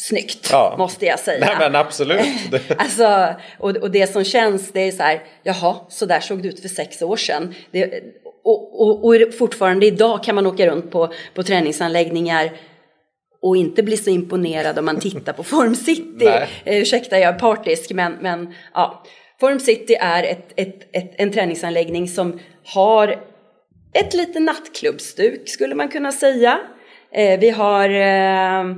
[0.00, 0.74] snyggt, ja.
[0.78, 1.46] måste jag säga.
[1.46, 2.26] Nej men absolut.
[2.78, 6.48] alltså, och, och det som känns, det är så här, jaha, så där såg det
[6.48, 7.54] ut för sex år sedan.
[7.70, 8.02] Det,
[8.44, 12.50] och, och, och fortfarande idag kan man åka runt på, på träningsanläggningar
[13.42, 16.26] och inte bli så imponerad om man tittar på Form City.
[16.64, 19.02] eh, ursäkta, jag är partisk, men, men ja.
[19.40, 23.08] Form City är ett, ett, ett, en träningsanläggning som har
[23.94, 26.58] ett lite nattklubbstuk skulle man kunna säga.
[27.12, 28.76] Eh, vi har eh,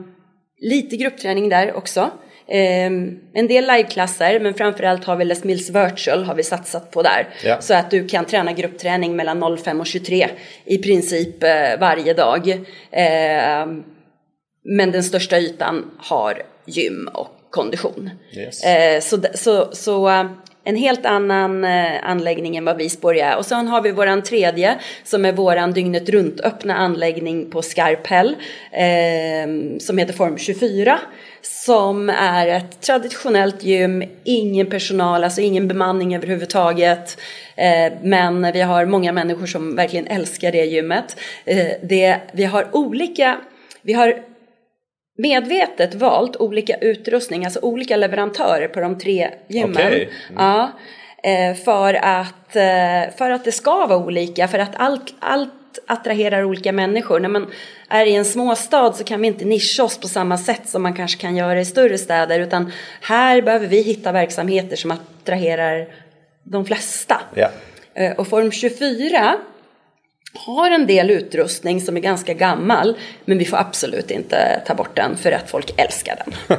[0.60, 2.10] lite gruppträning där också.
[2.48, 2.86] Eh,
[3.34, 7.28] en del liveklasser men framförallt har vi Les Mills Virtual har vi satsat på där.
[7.44, 7.60] Ja.
[7.60, 10.28] Så att du kan träna gruppträning mellan 05 och 23
[10.64, 12.66] i princip eh, varje dag.
[14.64, 18.10] Eh, men den största ytan har gym och kondition.
[18.36, 18.64] Yes.
[18.64, 20.26] Eh, så, så, så
[20.64, 23.36] en helt annan eh, anläggning än vad Visborg är.
[23.36, 28.36] Och sen har vi våran tredje som är våran dygnet runt öppna anläggning på Skarphäll
[28.72, 30.98] eh, som heter Form 24
[31.42, 37.18] som är ett traditionellt gym, ingen personal, alltså ingen bemanning överhuvudtaget.
[37.56, 41.16] Eh, men vi har många människor som verkligen älskar det gymmet.
[41.44, 43.38] Eh, det, vi har olika,
[43.82, 44.31] vi har
[45.22, 49.86] medvetet valt olika utrustning, alltså olika leverantörer på de tre gymmen.
[49.86, 50.08] Okay.
[50.30, 50.44] Mm.
[50.44, 50.70] Ja,
[51.22, 55.50] eh, för, att, eh, för att det ska vara olika, för att allt, allt
[55.86, 57.20] attraherar olika människor.
[57.20, 57.50] När man
[57.88, 60.94] är i en småstad så kan vi inte nischa oss på samma sätt som man
[60.94, 65.88] kanske kan göra i större städer utan här behöver vi hitta verksamheter som attraherar
[66.42, 67.20] de flesta.
[67.34, 67.48] Ja.
[67.94, 69.36] Eh, och Form 24
[70.34, 74.96] har en del utrustning som är ganska gammal men vi får absolut inte ta bort
[74.96, 76.58] den för att folk älskar den.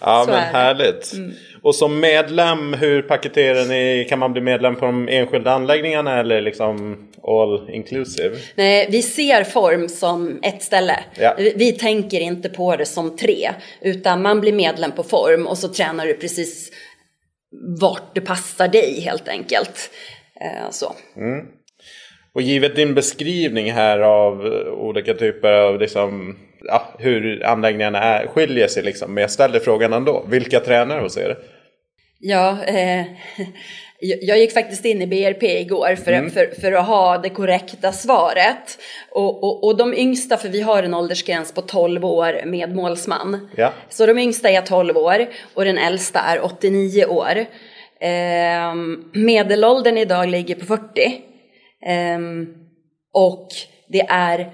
[0.00, 1.12] ja men härligt.
[1.12, 1.32] Mm.
[1.62, 4.06] Och som medlem, hur paketerar ni?
[4.08, 8.36] Kan man bli medlem på de enskilda anläggningarna eller liksom all inclusive?
[8.54, 11.04] Nej, vi ser form som ett ställe.
[11.18, 11.34] Ja.
[11.38, 13.50] Vi, vi, tänker inte på det som tre.
[13.80, 16.70] Utan man blir medlem på form och så tränar du precis
[17.80, 19.90] vart det passar dig helt enkelt.
[20.40, 20.94] Eh, så.
[21.16, 21.46] Mm.
[22.34, 24.40] Och givet din beskrivning här av
[24.78, 29.14] olika typer av liksom, ja, hur anläggningarna är, skiljer sig liksom.
[29.14, 30.24] Men jag ställer frågan ändå.
[30.28, 31.38] Vilka tränar hos er?
[32.18, 33.06] Ja, eh,
[33.98, 36.30] jag gick faktiskt in i BRP igår för, mm.
[36.30, 38.78] för, för att ha det korrekta svaret.
[39.10, 43.48] Och, och, och, de yngsta, för vi har en åldersgräns på 12 år med målsman.
[43.56, 43.72] Ja.
[43.88, 47.46] Så de yngsta är 12 år och den äldsta är 89 år.
[48.00, 48.74] Eh,
[49.12, 51.22] medelåldern idag ligger på 40.
[51.86, 52.18] Eh,
[53.12, 53.48] och
[53.88, 54.50] det är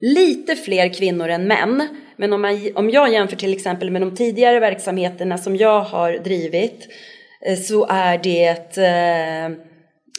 [0.00, 1.88] lite fler kvinnor än män.
[2.16, 6.12] Men om, man, om jag jämför till exempel med de tidigare verksamheterna som jag har
[6.12, 6.88] drivit
[7.46, 9.56] eh, så är det eh,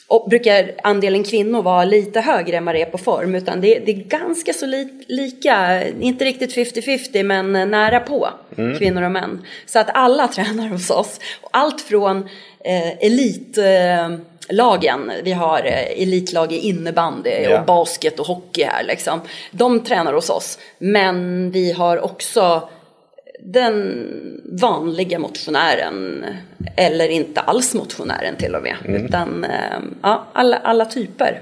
[0.10, 3.80] och brukar andelen kvinnor vara lite högre än vad det är på form utan det,
[3.80, 8.78] det är ganska så li, lika, inte riktigt 50-50 men nära på mm.
[8.78, 9.46] kvinnor och män.
[9.66, 11.20] Så att alla tränar hos oss.
[11.52, 12.18] Allt från
[12.64, 14.18] eh, elit eh,
[14.50, 15.12] lagen.
[15.24, 17.60] Vi har eh, elitlag i innebandy yeah.
[17.60, 19.22] och basket och hockey här liksom.
[19.52, 20.60] De tränar hos oss.
[20.78, 22.70] Men vi har också
[23.40, 24.08] den
[24.62, 26.26] vanliga motionären
[26.76, 28.76] eller inte alls motionären till och med.
[28.86, 29.06] Mm.
[29.06, 31.42] Utan eh, ja, alla, alla typer.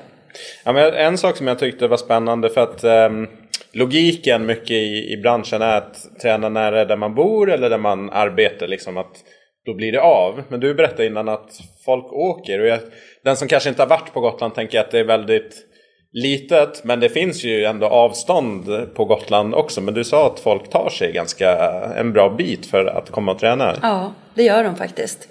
[0.63, 3.27] Ja, men en sak som jag tyckte var spännande för att um,
[3.71, 8.09] logiken mycket i, i branschen är att träna nära där man bor eller där man
[8.09, 8.67] arbetar.
[8.67, 9.23] Liksom att
[9.65, 10.43] då blir det av.
[10.49, 12.59] Men du berättade innan att folk åker.
[12.59, 12.79] Och jag,
[13.23, 15.65] den som kanske inte har varit på Gotland tänker att det är väldigt
[16.11, 16.83] litet.
[16.83, 19.81] Men det finns ju ändå avstånd på Gotland också.
[19.81, 21.51] Men du sa att folk tar sig ganska
[21.97, 23.79] en bra bit för att komma och träna.
[23.81, 25.27] Ja, det gör de faktiskt.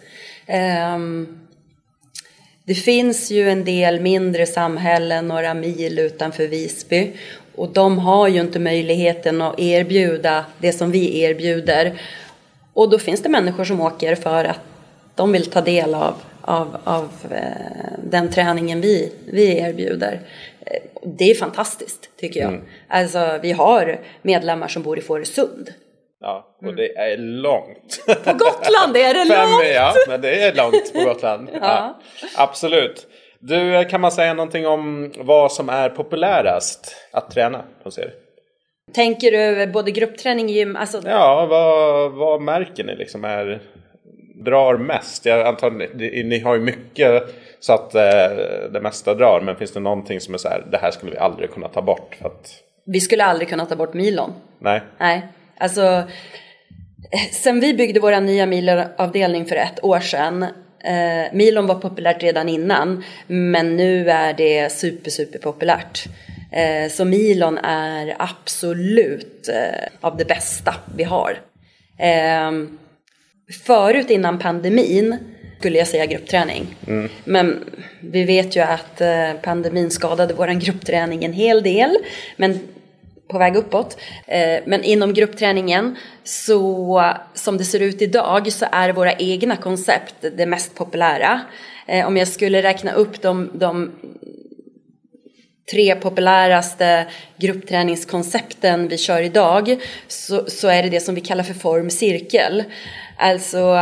[0.97, 1.41] Um,
[2.67, 7.13] det finns ju en del mindre samhällen några mil utanför Visby.
[7.57, 12.01] Och de har ju inte möjligheten att erbjuda det som vi erbjuder.
[12.75, 14.61] Och då finns det människor som åker för att
[15.15, 20.21] de vill ta del av, av, av eh, den träningen vi, vi erbjuder.
[20.67, 22.49] Eh, det är fantastiskt tycker jag.
[22.49, 22.65] Mm.
[22.89, 25.73] Alltså vi har medlemmar som bor i Fårösund.
[26.21, 26.77] Ja, och mm.
[26.77, 28.05] det är långt.
[28.07, 29.65] På Gotland är det Fem, långt!
[29.75, 31.49] Ja, men det är långt på Gotland.
[31.53, 31.59] ja.
[31.61, 31.99] ja.
[32.37, 33.07] absolut.
[33.39, 38.24] Du, kan man säga någonting om vad som är populärast att träna hos er?
[38.93, 40.77] Tänker du både gruppträning, gym?
[40.77, 41.01] Alltså...
[41.05, 43.61] Ja, vad, vad märker ni liksom är
[44.35, 45.27] drar mest?
[45.27, 47.23] Jag antar ni, ni har ju mycket
[47.61, 48.03] så att eh,
[48.73, 49.41] det mesta drar.
[49.41, 51.83] Men finns det någonting som är så här, det här skulle vi aldrig kunna ta
[51.83, 52.17] bort?
[52.21, 52.51] För att...
[52.85, 54.33] Vi skulle aldrig kunna ta bort milon.
[54.59, 54.81] Nej.
[54.99, 55.23] Nej,
[55.59, 56.03] alltså
[57.33, 60.43] sen vi byggde vår nya milavdelning för ett år sedan
[60.85, 66.05] eh, milon var populärt redan innan men nu är det super super populärt.
[66.55, 71.39] Eh, så milon är absolut eh, av det bästa vi har.
[71.99, 72.53] Eh,
[73.67, 75.17] förut innan pandemin
[75.59, 76.77] skulle jag säga gruppträning.
[76.87, 77.09] Mm.
[77.25, 77.65] Men
[78.01, 79.03] vi vet ju att
[79.43, 81.97] pandemin skadade vår gruppträning en hel del.
[82.37, 82.61] Men
[83.29, 84.01] på väg uppåt.
[84.65, 90.47] Men inom gruppträningen så som det ser ut idag så är våra egna koncept det
[90.47, 91.41] mest populära.
[92.07, 93.93] Om jag skulle räkna upp de, de
[95.71, 97.07] tre populäraste
[97.37, 99.77] gruppträningskoncepten vi kör idag
[100.09, 102.65] så, så är det det som vi kallar för formcirkel.
[103.17, 103.77] Alltså,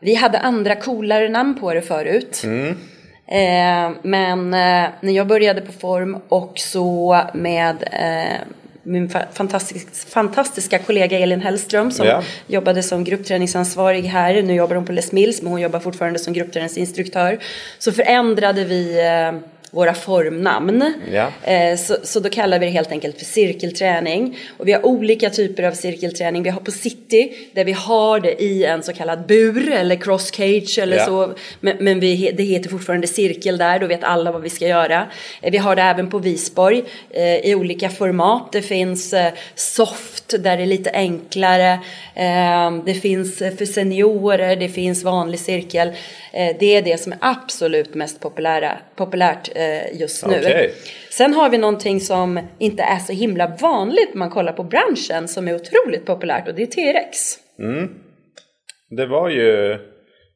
[0.00, 2.42] vi hade andra coolare namn på det förut.
[2.44, 2.68] Mm.
[3.26, 8.38] Eh, men eh, när jag började på form och så med eh,
[8.82, 12.22] min fa fantastisk, fantastiska kollega Elin Hellström som Ja.
[12.46, 14.42] jobbade som gruppträningsansvarig här.
[14.42, 17.38] Nu jobbar hon på Les Mills men hon jobbar fortfarande som gruppträningsinstruktör.
[17.78, 19.40] Så förändrade vi eh,
[19.74, 20.92] våra formnamn.
[21.12, 21.32] Ja.
[21.52, 24.38] Eh, Så, så då kallar vi det helt enkelt för cirkelträning.
[24.58, 26.42] Och vi har olika typer av cirkelträning.
[26.42, 30.30] Vi har på City där vi har det i en så kallad bur eller cross
[30.34, 31.06] cage eller Ja.
[31.06, 31.32] så.
[31.60, 35.06] Men, men vi, det heter fortfarande cirkel där, då vet alla vad vi ska göra.
[35.42, 38.52] Eh, Vi har det även på Visborg eh, i olika format.
[38.52, 39.14] Det finns
[39.54, 41.78] soft där det är lite enklare.
[42.84, 45.92] Det finns för seniorer, det finns vanlig cirkel.
[46.32, 49.48] Det är det som är absolut mest populära, populärt
[49.92, 50.38] just nu.
[50.38, 50.72] Okej.
[51.10, 55.28] Sen har vi någonting som inte är så himla vanligt om man kollar på branschen
[55.28, 57.18] som är otroligt populärt och det är T-rex.
[58.96, 59.78] Det var ju,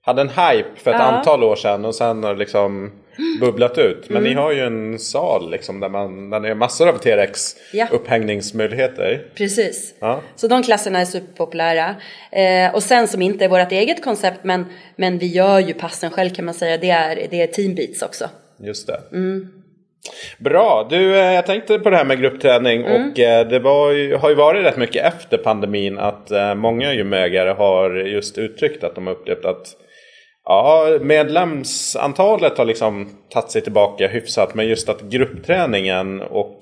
[0.02, 1.04] hade en hype för ett Ja.
[1.04, 2.92] antal år sedan och sen har liksom
[3.40, 4.08] bubblat ut.
[4.08, 4.28] Men Mm.
[4.30, 7.86] ni har ju en sal liksom där, man, där det är massor av T-rex Ja.
[7.90, 9.26] upphängningsmöjligheter.
[9.34, 9.94] Precis.
[10.00, 10.20] Ja.
[10.36, 11.94] Så de klasserna är superpopulära.
[12.32, 14.66] Eh, och sen som inte är vårt eget koncept men,
[14.96, 16.76] men vi gör ju passen själv kan man säga.
[16.76, 18.28] Det är, det är teambeats också.
[18.58, 19.00] Just det.
[19.12, 19.48] Mm.
[20.38, 23.10] Bra, du eh, jag tänkte på det här med gruppträning Mm.
[23.10, 23.56] och eh, det
[23.94, 28.84] ju, har ju varit rätt mycket efter pandemin att eh, många gymägare har just uttryckt
[28.84, 29.76] att de har upplevt att
[30.48, 36.60] Ja, medlemsantalet har liksom tagit sig tillbaka hyfsat men just att gruppträningen och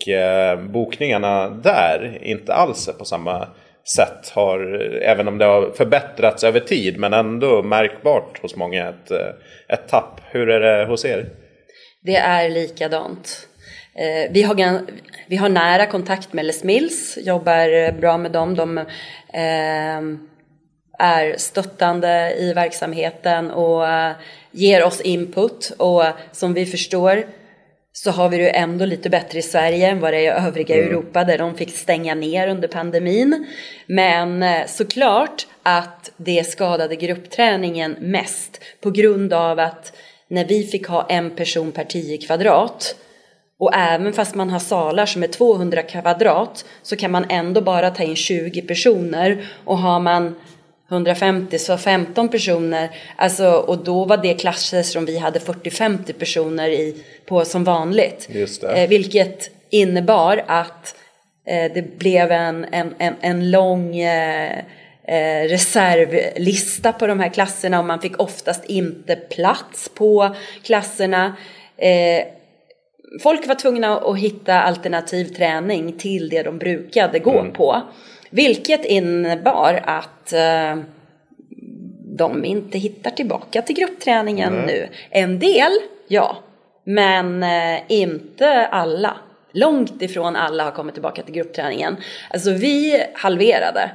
[0.61, 3.49] bokningarna där inte alls är på samma
[3.97, 9.11] sätt har, även om det har förbättrats över tid men ändå märkbart hos många ett,
[9.69, 10.21] ett tapp.
[10.31, 11.27] Hur är det hos er?
[12.07, 13.49] Det är likadant.
[13.95, 14.81] Eh, vi, har,
[15.27, 18.55] vi har nära kontakt med Les Mills, jobbar bra med dem.
[18.55, 19.99] De eh,
[20.99, 24.13] är stöttande i verksamheten och eh,
[24.51, 25.73] ger oss input.
[25.79, 27.27] Och som vi förstår
[27.93, 30.77] så har vi det ändå lite bättre i Sverige än vad det är i övriga
[30.77, 33.47] Europa där de fick stänga ner under pandemin.
[33.87, 39.93] Men eh, såklart att det skadade gruppträningen mest på grund av att
[40.29, 42.97] när vi fick ha en person per 10 kvadrat
[43.59, 47.91] och även fast man har salar som är 200 kvadrat så kan man ändå bara
[47.91, 50.35] ta in 20 personer och har man
[50.91, 52.91] 150 så 15 personer.
[53.17, 58.29] Alltså, och då var det klasser som vi hade 40-50 personer i på som vanligt.
[58.31, 58.83] Just det.
[58.83, 60.95] Eh, vilket innebar att
[61.47, 64.65] eh, det blev en, en, en, en lång eh,
[65.09, 71.37] eh, reservlista på de här klasserna och man fick oftast inte plats på klasserna.
[71.77, 72.27] Eh,
[73.23, 77.83] folk var tvungna att hitta alternativ träning till det de brukade gå på.
[78.31, 80.77] Vilket innebar att eh,
[82.17, 84.89] de inte hittar tillbaka till gruppträningen nu.
[85.11, 85.73] En del,
[86.09, 86.37] ja.
[86.85, 89.17] Men eh, inte alla.
[89.53, 91.97] Långt ifrån alla har kommit tillbaka till gruppträningen.
[92.31, 93.91] Alltså vi halverade.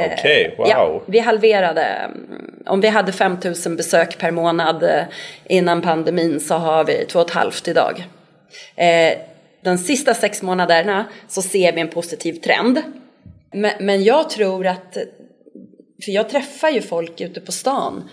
[0.00, 0.68] Okej, wow.
[0.68, 1.82] Ja, vi halverade.
[1.84, 5.02] mm, Om vi hade 5000 besök per månad eh,
[5.48, 8.04] innan pandemin så har vi två och ett halvt idag.
[8.76, 9.18] Eh,
[9.62, 12.82] De sista sex månaderna så ser vi en positiv trend.
[13.80, 14.96] Men, jag tror att,
[16.04, 18.10] för jag träffar ju folk ute på stan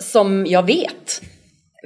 [0.00, 1.20] som jag vet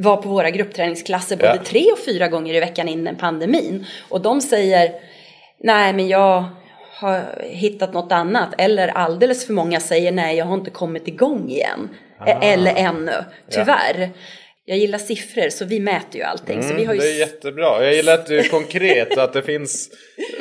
[0.00, 1.62] var på våra gruppträningsklasser både Ja.
[1.64, 3.86] tre och fyra gånger i veckan innan pandemin.
[4.08, 4.92] Och de säger,
[5.62, 6.44] nej men jag
[7.00, 8.54] har hittat något annat.
[8.58, 11.88] Eller alldeles för många säger, nej jag har inte kommit igång igen.
[12.26, 12.42] E- Ah.
[12.42, 13.12] Eller ännu,
[13.50, 14.10] tyvärr.
[14.64, 16.62] Jag gillar siffror så vi mäter ju allting.
[16.62, 17.84] så vi har ju Mm, Det är jättebra.
[17.84, 19.90] Jag gillar att du är konkret att det finns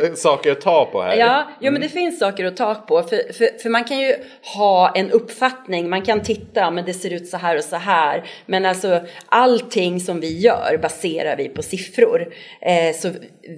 [0.03, 1.15] eh, saker att ta på här.
[1.17, 3.03] Ja, jo, men det finns saker att ta på.
[3.03, 4.15] För, för, för man kan ju
[4.57, 8.23] ha en uppfattning, man kan titta, men det ser ut så här och så här.
[8.45, 12.33] Men alltså allting som vi gör baserar vi på siffror.
[12.61, 13.09] Eh, så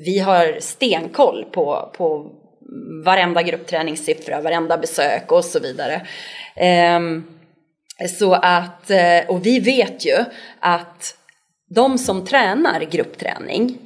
[0.05, 2.31] vi har stenkoll på, på
[3.05, 6.07] varenda gruppträningssiffra, varenda besök och så vidare.
[6.55, 7.23] Ehm,
[8.19, 10.17] så att, eh, och vi vet ju
[10.59, 11.17] att
[11.69, 13.77] de som tränar gruppträning,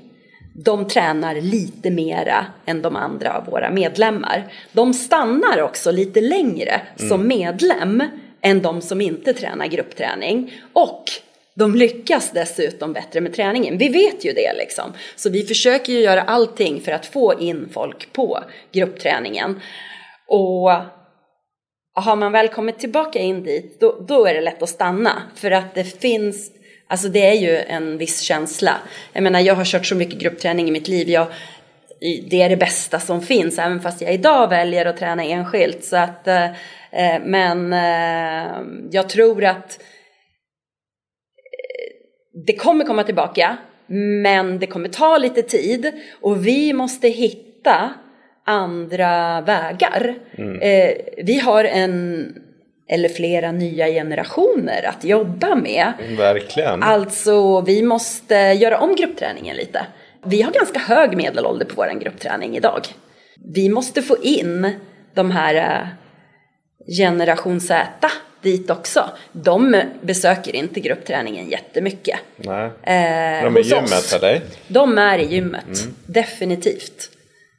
[0.56, 4.54] de tränar lite mera än de andra av våra medlemmar.
[4.72, 8.04] De stannar också lite längre som medlem
[8.42, 10.54] än de som inte tränar gruppträning.
[10.74, 11.04] Och
[11.56, 13.78] de lyckas dessutom bättre med träningen.
[13.78, 14.94] Vi vet ju det liksom.
[15.16, 18.40] Så vi försöker ju göra allting för att få in folk på
[18.72, 19.62] gruppträningen.
[20.28, 20.72] Och
[21.96, 25.22] har man väl kommit tillbaka in dit, då, då är det lätt att stanna.
[25.36, 26.52] För att det finns,
[26.88, 28.78] alltså det är ju en viss känsla.
[29.14, 31.10] Jag menar, jag har kört så mycket gruppträning i mitt liv.
[31.10, 31.28] Jag,
[32.30, 35.84] det är det bästa som finns, även fast jag idag väljer att träna enskilt.
[35.84, 36.46] Så att, eh,
[36.92, 38.52] eh men eh,
[38.92, 39.86] jag tror att eh,
[42.34, 43.58] det kommer komma tillbaka,
[44.24, 47.94] men det kommer ta lite tid och vi måste hitta
[48.46, 50.16] andra vägar.
[50.62, 52.26] Eh, vi har en
[52.88, 55.94] eller flera nya generationer att jobba med.
[56.18, 56.84] Verkligen.
[56.84, 59.86] Alltså, vi måste göra om gruppträningen lite.
[60.26, 62.82] Vi har ganska hög medelålder på vår gruppträning idag.
[63.54, 64.72] Vi måste få in
[65.14, 65.88] de här eh,
[66.98, 67.88] generation Z
[68.44, 69.10] dit också.
[69.32, 72.20] De besöker inte gruppträningen jättemycket.
[72.38, 72.66] Nej.
[72.66, 74.14] Eh, De är i gymmet oss.
[74.14, 74.42] eller?
[74.68, 77.10] De är i gymmet, definitivt.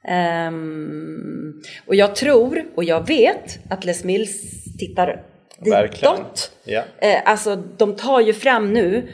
[0.08, 4.40] Ehm, och jag tror och jag vet att Les Mills
[4.78, 5.22] tittar
[5.58, 6.14] Verkligen.
[6.16, 6.50] ditåt.
[6.64, 6.82] Ja.
[6.98, 9.08] Eh, alltså de tar ju fram nu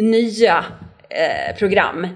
[0.00, 0.64] nya
[1.10, 2.08] eh, program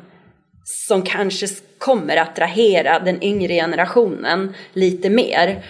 [0.64, 1.46] som kanske
[1.78, 5.64] kommer att attrahera den yngre generationen lite mer.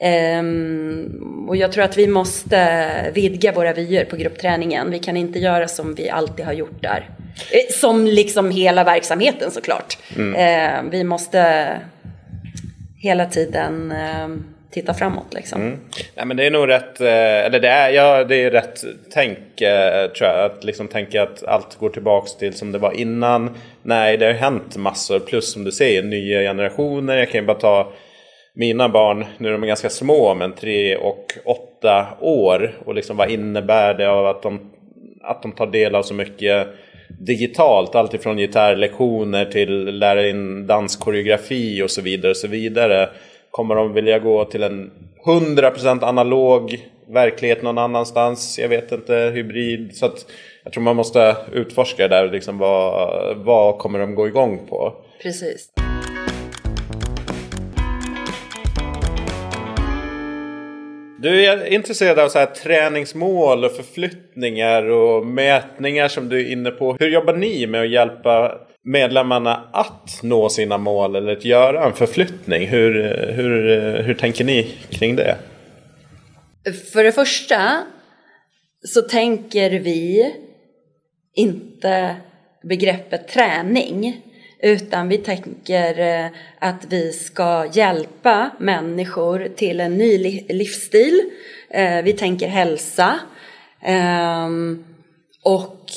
[0.00, 4.90] Ehm, och jag tror att vi måste vidga våra vyer på gruppträningen.
[4.90, 7.08] Vi kan inte göra som vi alltid har gjort där.
[7.52, 9.98] Eh, Som liksom hela verksamheten såklart.
[10.36, 11.68] Ehm, vi måste
[13.00, 15.60] hela tiden ehm, titta framåt liksom.
[16.16, 17.08] Nej men det är nog rätt, eh,
[17.46, 20.44] eller det är, ja, det är rätt tänk eh, tror jag.
[20.44, 23.56] Att liksom tänka att allt går tillbaks till som det var innan.
[23.82, 25.18] Nej, det har hänt massor.
[25.20, 27.16] Plus som du säger, nya generationer.
[27.16, 27.92] Jag kan ju bara ta
[28.58, 32.78] mina barn, nu är de ganska små, men tre och åtta år.
[32.84, 34.60] Och liksom vad innebär det av att de,
[35.22, 36.68] att de tar del av så mycket
[37.08, 37.94] digitalt.
[37.94, 42.30] Alltifrån gitarrlektioner till lära in danskoreografi och så vidare.
[42.30, 43.08] Och så vidare.
[43.50, 44.90] Kommer de vilja gå till en
[45.24, 48.58] 100% analog verklighet någon annanstans?
[48.58, 49.96] Jag vet inte, hybrid.
[49.96, 50.26] Så att
[50.64, 52.30] jag tror man måste utforska det där.
[52.30, 54.94] Liksom vad, vad kommer de gå igång på?
[55.22, 55.70] Precis.
[61.20, 66.70] Du är intresserad av så här träningsmål och förflyttningar och mätningar som du är inne
[66.70, 66.96] på.
[67.00, 71.92] Hur jobbar ni med att hjälpa medlemmarna att nå sina mål eller att göra en
[71.92, 72.66] förflyttning?
[72.68, 72.92] Hur,
[73.32, 75.36] hur, hur tänker ni kring det?
[76.92, 77.82] För det första
[78.84, 80.34] så tänker vi
[81.34, 82.16] inte
[82.62, 84.22] begreppet träning
[84.62, 91.30] utan vi tänker eh, att vi ska hjälpa människor till en ny livsstil.
[91.70, 93.20] Eh, vi tänker hälsa.
[93.82, 94.84] Ehm,
[95.42, 95.90] och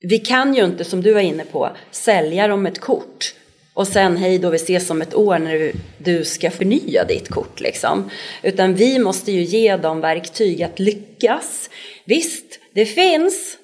[0.00, 3.34] vi kan ju inte, som du var inne på, sälja dem ett kort
[3.78, 7.28] och sen hej då vi ses om ett år när du, du ska förnya ditt
[7.28, 8.10] kort liksom.
[8.42, 11.70] Utan vi måste ju ge dem verktyg att lyckas.
[12.04, 13.57] Visst, det finns,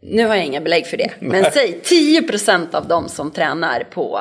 [0.00, 4.20] nu har jag inga belägg för det, men säg 10% av de som tränar på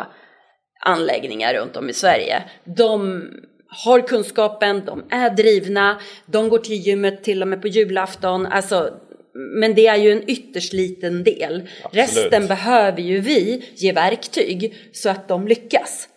[0.86, 3.23] anläggningar runt om i Sverige, de
[3.67, 8.45] har kunskapen, de är drivna, de går till gymmet till och med på julafton.
[8.45, 8.93] Alltså,
[9.34, 11.67] men det är ju en ytterst liten del.
[11.84, 12.07] Absolut.
[12.07, 16.07] Resten behöver ju vi ge verktyg så att de lyckas.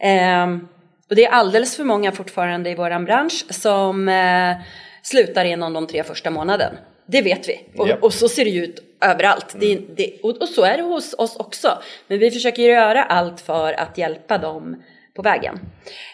[0.00, 0.68] Ehm,
[1.10, 4.56] och det är alldeles för många fortfarande i vår bransch som eh,
[5.02, 6.76] slutar inom de tre första månaden.
[7.06, 7.60] Det vet vi.
[7.76, 8.02] Och, Japp.
[8.02, 9.54] och så ser det ju ut överallt.
[9.60, 11.78] Det, det, och, och så är det hos oss också.
[12.06, 14.82] Men vi försöker göra allt för att hjälpa dem
[15.14, 15.60] på vägen.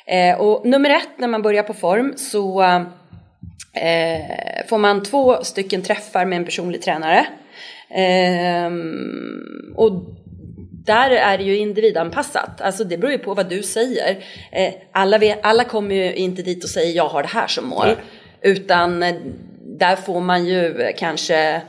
[0.06, 2.62] Eh, och nummer ett när man börjar på form så
[3.72, 7.26] eh, får man två stycken träffar med en personlig tränare.
[7.90, 9.92] Ehm, och
[10.84, 12.60] där är det ju individanpassat.
[12.60, 14.24] Alltså det beror ju på vad du säger.
[14.52, 17.66] Eh, alla, vet, alla kommer ju inte dit och säger jag har det här som
[17.68, 17.86] mål.
[17.86, 17.96] Nej.
[18.42, 19.14] Utan eh,
[19.78, 21.62] där får man ju kanske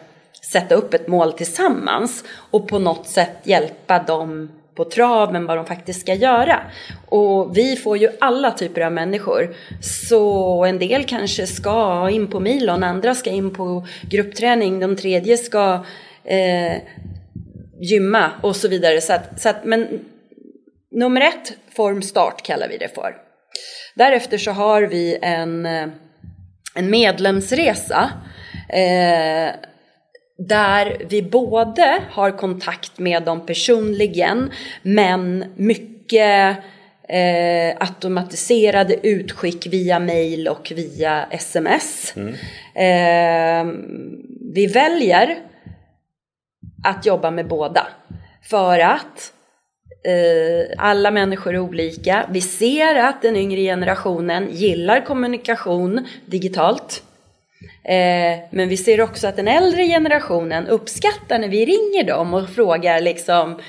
[0.51, 5.65] sätta upp ett mål tillsammans och på något sätt hjälpa dem på traven vad de
[5.65, 6.61] faktiskt ska göra.
[7.07, 9.55] Och vi får ju alla typer av människor.
[9.81, 15.37] Så en del kanske ska in på milon, andra ska in på gruppträning, de tredje
[15.37, 15.85] ska
[16.23, 16.77] eh,
[17.79, 19.01] gymma och så vidare.
[19.01, 20.05] Så att, så att, men
[20.91, 23.15] nummer ett, formstart kallar vi det för.
[23.95, 25.87] Därefter så har vi en, eh,
[26.75, 28.11] en medlemsresa
[28.69, 29.49] eh,
[30.37, 36.57] där vi både har kontakt med dem personligen men mycket
[37.09, 42.13] eh, automatiserade utskick via mail och via sms.
[42.75, 43.65] Eh,
[44.53, 45.37] vi väljer
[46.83, 47.87] att jobba med båda
[48.41, 49.33] för att
[50.03, 52.29] eh, alla människor är olika.
[52.31, 57.03] Vi ser att den yngre generationen gillar kommunikation digitalt.
[57.83, 62.49] Eh, men vi ser också att den äldre generationen uppskattar när vi ringer dem och
[62.49, 63.59] frågar liksom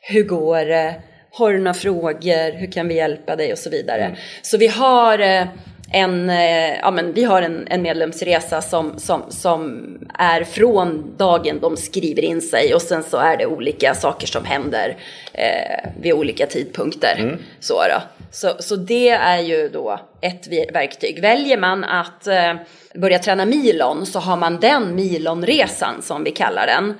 [0.00, 0.94] hur går det?
[1.30, 2.58] Har du några frågor?
[2.58, 3.52] Hur kan vi hjälpa dig?
[3.52, 4.16] Och så vidare.
[4.42, 5.44] Så vi har eh,
[5.92, 9.86] en, eh, ja, men vi har en, en medlemsresa som, som, som
[10.18, 14.44] är från dagen de skriver in sig och sen så är det olika saker som
[14.44, 14.96] händer
[15.32, 17.38] eh, vid olika tidpunkter.
[17.60, 18.21] Så, då.
[18.32, 21.20] Så, så det är ju då ett verktyg.
[21.20, 22.54] Väljer man att eh,
[22.94, 26.94] börja träna milon så har man den milonresan som vi kallar den.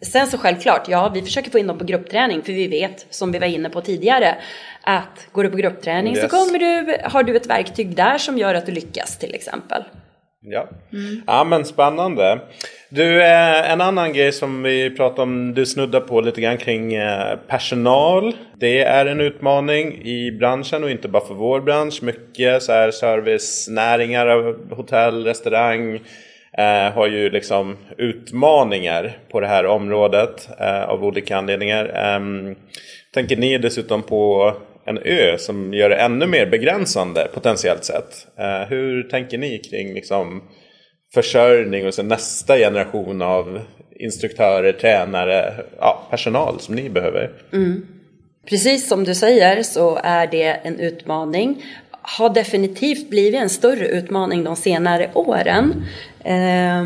[0.00, 3.32] Sen så självklart, ja vi försöker få in dem på gruppträning för vi vet, som
[3.32, 4.36] vi var inne på tidigare,
[4.82, 6.22] att går du på gruppträning yes.
[6.22, 9.84] så kommer du, har du ett verktyg där som gör att du lyckas till exempel.
[10.40, 11.22] Ja, mm.
[11.26, 12.40] ja men spännande.
[12.90, 16.94] Du, eh, en annan grej som vi pratade om, du snuddar på lite grann kring
[16.94, 18.36] eh, personal.
[18.56, 22.02] Det är en utmaning i branschen och inte bara för vår bransch.
[22.02, 25.94] Mycket så här servicenäringar, hotell, restaurang
[26.58, 30.48] eh, har ju liksom utmaningar på det här området
[30.86, 31.84] av olika anledningar.
[31.84, 32.20] Eh,
[33.14, 34.54] tänker ni dessutom på
[34.88, 38.26] en ö som gör det ännu mer begränsande potentiellt sett.
[38.38, 40.42] Eh, hur tänker ni kring liksom,
[41.14, 43.60] försörjning och sen nästa generation av
[43.98, 47.30] instruktörer, tränare, ja, personal som ni behöver?
[47.52, 47.86] Mm.
[48.48, 51.64] Precis som du säger så är det en utmaning.
[51.90, 55.84] Har definitivt blivit en större utmaning de senare åren.
[56.24, 56.84] Eh,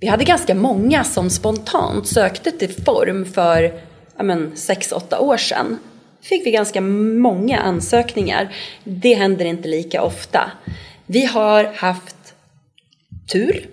[0.00, 3.72] vi hade ganska många som spontant sökte till form för
[4.18, 5.78] 6-8 år sedan
[6.22, 8.54] fick vi ganska många ansökningar.
[8.84, 10.50] Det händer inte lika ofta.
[11.06, 12.34] Vi har haft
[13.32, 13.66] tur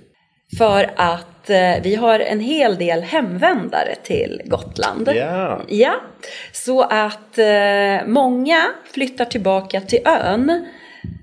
[0.58, 5.10] för att eh, vi har en hel del hemvändare till Gotland.
[5.10, 5.62] Yeah.
[5.68, 5.96] Ja,
[6.52, 10.68] så att eh, många flyttar tillbaka till ön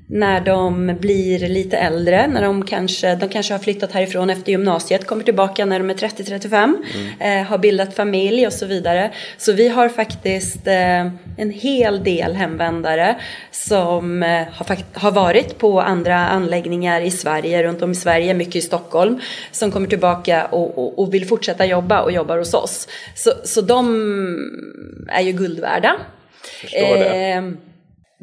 [0.06, 5.06] när de blir lite äldre, när de kanske, de kanske har flyttat härifrån efter gymnasiet,
[5.06, 7.40] kommer tillbaka när de är 30-35, mm.
[7.40, 9.10] eh, har bildat familj och så vidare.
[9.36, 11.00] Så vi har faktiskt eh,
[11.36, 13.16] en hel del hemvändare
[13.50, 18.56] som eh, har, har varit på andra anläggningar i Sverige, runt om i Sverige, mycket
[18.56, 19.20] i Stockholm,
[19.52, 22.88] som kommer tillbaka och, och, och vill fortsätta jobba och jobbar hos oss.
[23.14, 23.84] Så, så de
[25.08, 25.96] är ju guld värda.
[26.60, 27.54] Förstår det.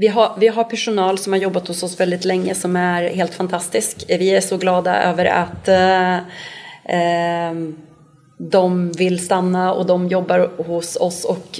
[0.01, 3.33] Vi har, vi har personal som har jobbat hos oss väldigt länge som är helt
[3.33, 4.05] fantastisk.
[4.07, 6.15] Vi är så glada över att eh,
[6.97, 7.53] eh,
[8.37, 11.59] de vill stanna och de jobbar hos oss och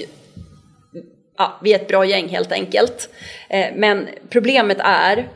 [1.38, 3.08] ja, vi är ett bra gäng helt enkelt.
[3.48, 5.28] Eh, men problemet är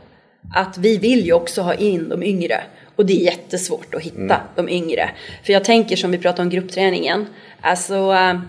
[0.55, 2.61] att vi vill ju också ha in de yngre
[2.95, 4.41] och det är jättesvårt att hitta mm.
[4.55, 5.09] de yngre.
[5.43, 7.25] För jag tänker som vi pratade om gruppträningen,
[7.61, 8.39] alltså eh,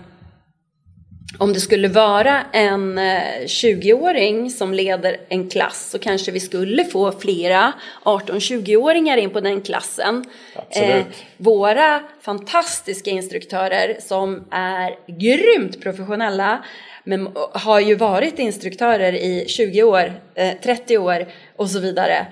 [1.37, 6.85] om det skulle vara en 20-åring eh, som leder en klass så kanske vi skulle
[6.85, 7.73] få flera
[8.03, 10.25] 18-20-åringar in på den klassen.
[10.69, 11.05] Eh,
[11.37, 16.63] våra fantastiska instruktörer som är grymt professionella
[17.03, 21.25] men har ju varit instruktörer i 20 år, eh, 30 år
[21.55, 22.27] och så vidare.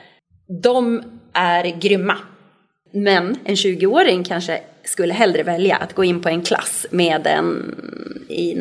[0.63, 2.17] De är grymma.
[2.93, 7.75] Men en 20-åring kanske skulle hellre välja att gå in på en klass med en
[8.29, 8.55] i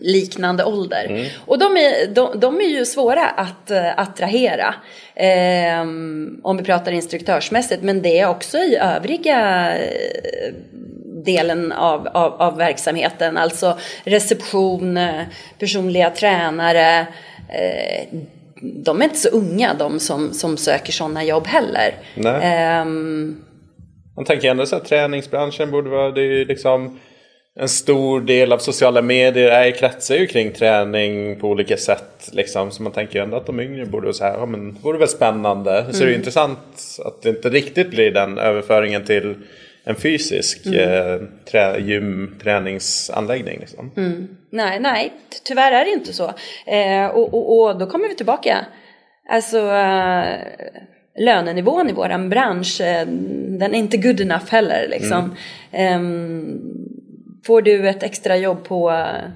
[0.00, 1.06] liknande ålder.
[1.08, 1.26] Mm.
[1.46, 4.74] Och de är, de, de, är ju svåra att uh, attrahera.
[5.14, 5.80] Eh,
[6.42, 7.82] om vi pratar instruktörsmässigt.
[7.82, 10.54] Men det är också i övriga uh,
[11.24, 13.36] delen av, av, av, verksamheten.
[13.36, 14.98] Alltså reception,
[15.58, 17.06] personliga tränare.
[17.48, 18.18] Eh,
[18.62, 21.94] de är inte så unga de som, som söker sådana jobb heller.
[24.16, 26.98] Man tänker ändå så att träningsbranschen borde vara, det är ju liksom
[27.54, 32.30] en stor del av sociala medier är, kretsar ju kring träning på olika sätt.
[32.32, 32.70] Liksom.
[32.70, 35.08] Så man tänker ju ändå att de yngre borde så här, ja men vore väl
[35.08, 35.84] spännande.
[35.84, 35.98] Så mm.
[35.98, 36.58] det är ju intressant
[37.04, 39.34] att det inte riktigt blir den överföringen till
[39.84, 40.78] en fysisk mm.
[40.78, 43.60] eh, trä, gym, träningsanläggning.
[43.60, 43.90] Liksom.
[43.96, 44.28] Mm.
[44.50, 45.12] Nej, nej,
[45.44, 46.32] tyvärr är det inte så.
[46.66, 48.66] Eh, och, och, och, då kommer vi tillbaka.
[49.28, 50.36] Alltså, eh,
[51.18, 53.06] lönenivån i våran bransch, eh,
[53.58, 54.86] den är inte good enough heller.
[54.88, 55.36] Liksom.
[55.72, 56.60] Mm.
[57.46, 59.30] Får du ett extra jobb på eh,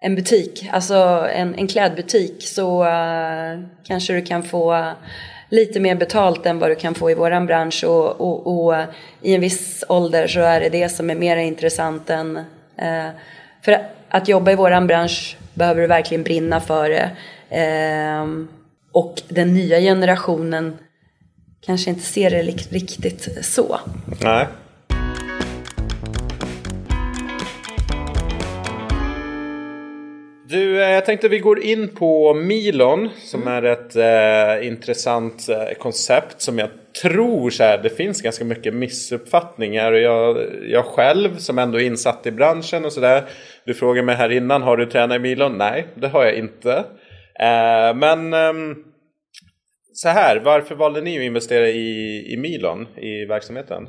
[0.00, 0.94] en butik, alltså
[1.34, 4.92] en, en klädbutik, så uh, kanske du kan få
[5.48, 8.74] lite mer betalt än vad du kan få i våran bransch och, och, och
[9.22, 13.08] i en viss ålder så är det det som är mer intressant än uh,
[13.62, 13.78] för
[14.08, 17.10] att jobba i våran bransch behöver du verkligen brinna för det.
[17.52, 18.44] Uh,
[18.92, 20.78] och den nya generationen
[21.60, 23.80] kanske inte ser det riktigt så.
[24.22, 24.46] Nej.
[30.48, 33.54] Du, eh, jag tänkte vi går in på Milon som mm.
[33.54, 36.68] är ett eh, intressant eh, koncept som jag
[37.02, 39.92] tror så här, det finns ganska mycket missuppfattningar.
[39.92, 40.36] Och jag,
[40.66, 43.24] jag själv som ändå är insatt i branschen och sådär.
[43.64, 45.58] Du frågade mig här innan, har du tränat i Milon?
[45.58, 46.72] Nej, det har jag inte.
[47.40, 48.84] Eh, men ehm,
[49.92, 53.88] så här, varför valde ni att investera i, i Milon, i verksamheten?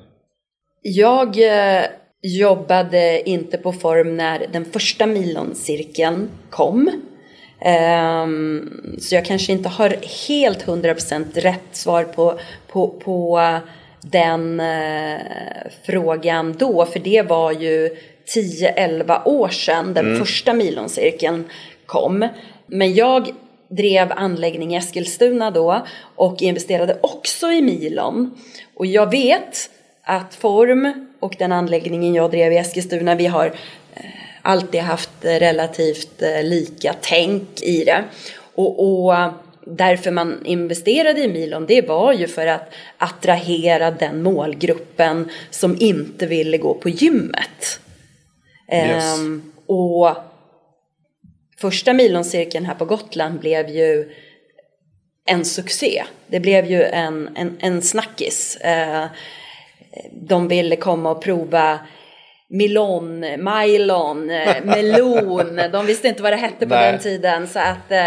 [0.81, 1.85] Jag eh,
[2.21, 6.91] jobbade inte på form när den första Milon-cirkeln kom.
[8.25, 9.95] Um, så jag kanske inte har
[10.27, 13.41] helt 100% rätt svar på, på, på
[14.01, 15.19] den uh,
[15.83, 16.85] frågan då.
[16.85, 17.89] För det var ju
[18.35, 20.19] 10-11 år sedan den mm.
[20.19, 21.49] första milоncirkeln
[21.85, 22.27] kom.
[22.67, 23.33] Men jag
[23.71, 28.31] drev anläggning i Eskilstuna då och investerade också i Milon.
[28.73, 29.69] Och jag vet
[30.03, 34.03] att Form och den anläggningen jag drev i Eskilstuna, vi har eh,
[34.41, 38.03] alltid haft relativt eh, lika tänk i det.
[38.55, 39.13] Och, och
[39.65, 46.25] därför man investerade i Milon, det var ju för att attrahera den målgruppen som inte
[46.25, 47.79] ville gå på gymmet.
[48.73, 49.19] Yes.
[49.19, 50.30] Um, och
[51.61, 54.11] första miloncirkeln här på Gotland blev ju
[55.25, 56.03] en succé.
[56.27, 58.57] Det blev ju en, en, en snackis.
[58.65, 59.05] Uh,
[60.11, 61.79] de ville komma och prova
[62.53, 65.61] Milon, Mylon, eh, melon.
[65.71, 66.91] De visste inte vad det hette på Nej.
[66.91, 67.47] den tiden.
[67.47, 67.99] Så att, eh,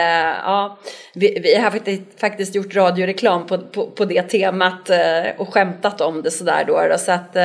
[0.45, 0.79] ja,
[1.15, 6.01] vi, vi har faktiskt, faktiskt gjort radioreklam på, på, på det temat eh, och skämtat
[6.01, 6.99] om det sådär då.
[6.99, 7.37] Så att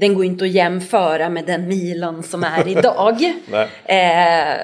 [0.00, 3.22] den går inte att jämföra med den Milon som är idag.
[3.84, 4.56] eh,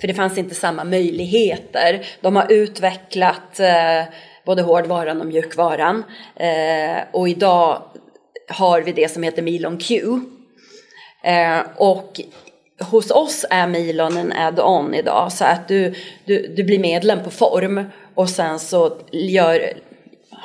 [0.00, 2.06] för det fanns inte samma möjligheter.
[2.20, 4.02] De har utvecklat eh,
[4.44, 6.04] både hårdvaran och mjukvaran.
[6.36, 7.82] Eh, och idag
[8.48, 10.02] har vi det som heter Milon Q.
[11.24, 12.20] Eh, och
[12.80, 15.94] hos oss är Milon en add-on idag så att du,
[16.24, 19.72] du, du blir medlem på form och sen så gör,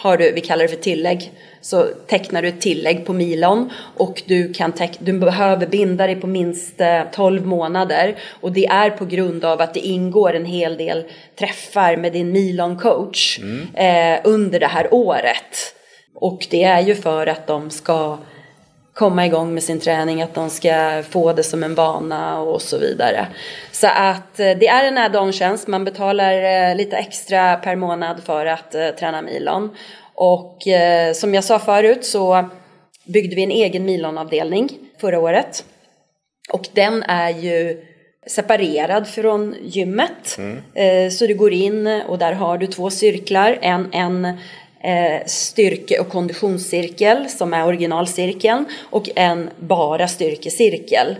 [0.03, 1.31] har du, vi kallar det för tillägg,
[1.61, 6.15] så tecknar du ett tillägg på Milon och du, kan teck, du behöver binda dig
[6.15, 6.81] på minst
[7.13, 11.03] 12 eh, månader och det är på grund av att det ingår en hel del
[11.39, 13.75] träffar med din Milon coach mm.
[13.75, 15.75] eh, under det här året.
[16.15, 18.17] Och det är ju för att de ska
[18.93, 22.77] komma igång med sin träning, att de ska få det som en vana och så
[22.77, 23.27] vidare.
[23.71, 28.45] Så att eh, det är en add-on-tjänst, man betalar eh, lite extra per månad för
[28.45, 29.75] att eh, träna milon.
[30.15, 30.57] Och
[31.15, 32.49] som jag sa förut så
[33.05, 34.69] byggde vi en egen milonavdelning
[35.01, 35.65] förra året.
[36.49, 37.85] Och den är ju
[38.27, 40.37] separerad från gymmet.
[40.37, 41.11] Mm.
[41.11, 43.57] Så du går in och där har du två cirklar.
[43.61, 44.37] En, en
[45.25, 51.15] styrke och konditionscirkel som är originalcirkeln och en bara styrkecirkel.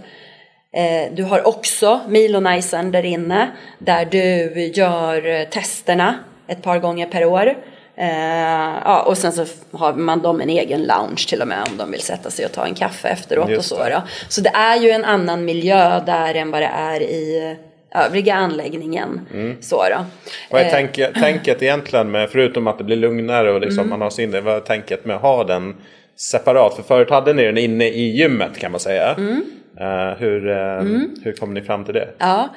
[0.76, 7.26] Eh, du har också Milonizern där inne där du gör testerna ett par gånger per
[7.26, 7.57] år.
[7.95, 11.78] Eh, ja, och sen så har man dem en egen lounge till och med om
[11.78, 13.76] de vill sätta sig och ta en kaffe efteråt och så.
[13.76, 14.01] Då.
[14.30, 17.55] Så det är ju en annan miljö där än vad det är i
[17.94, 19.28] övriga anläggningen.
[19.34, 19.58] Mm.
[19.62, 20.06] Så då.
[20.52, 23.89] Vad är eh, tänket, tänket egentligen med, förutom att det blir lugnare och liksom mm.
[23.89, 25.76] man har sin, vad är tänket med att ha den
[26.16, 26.76] separat?
[26.76, 29.14] För förut hade ni den inne i gymmet kan man säga.
[29.14, 29.44] Mm.
[29.82, 31.16] Uh, hur, uh, mm.
[31.24, 32.10] hur kom ni fram till det?
[32.18, 32.50] Ja,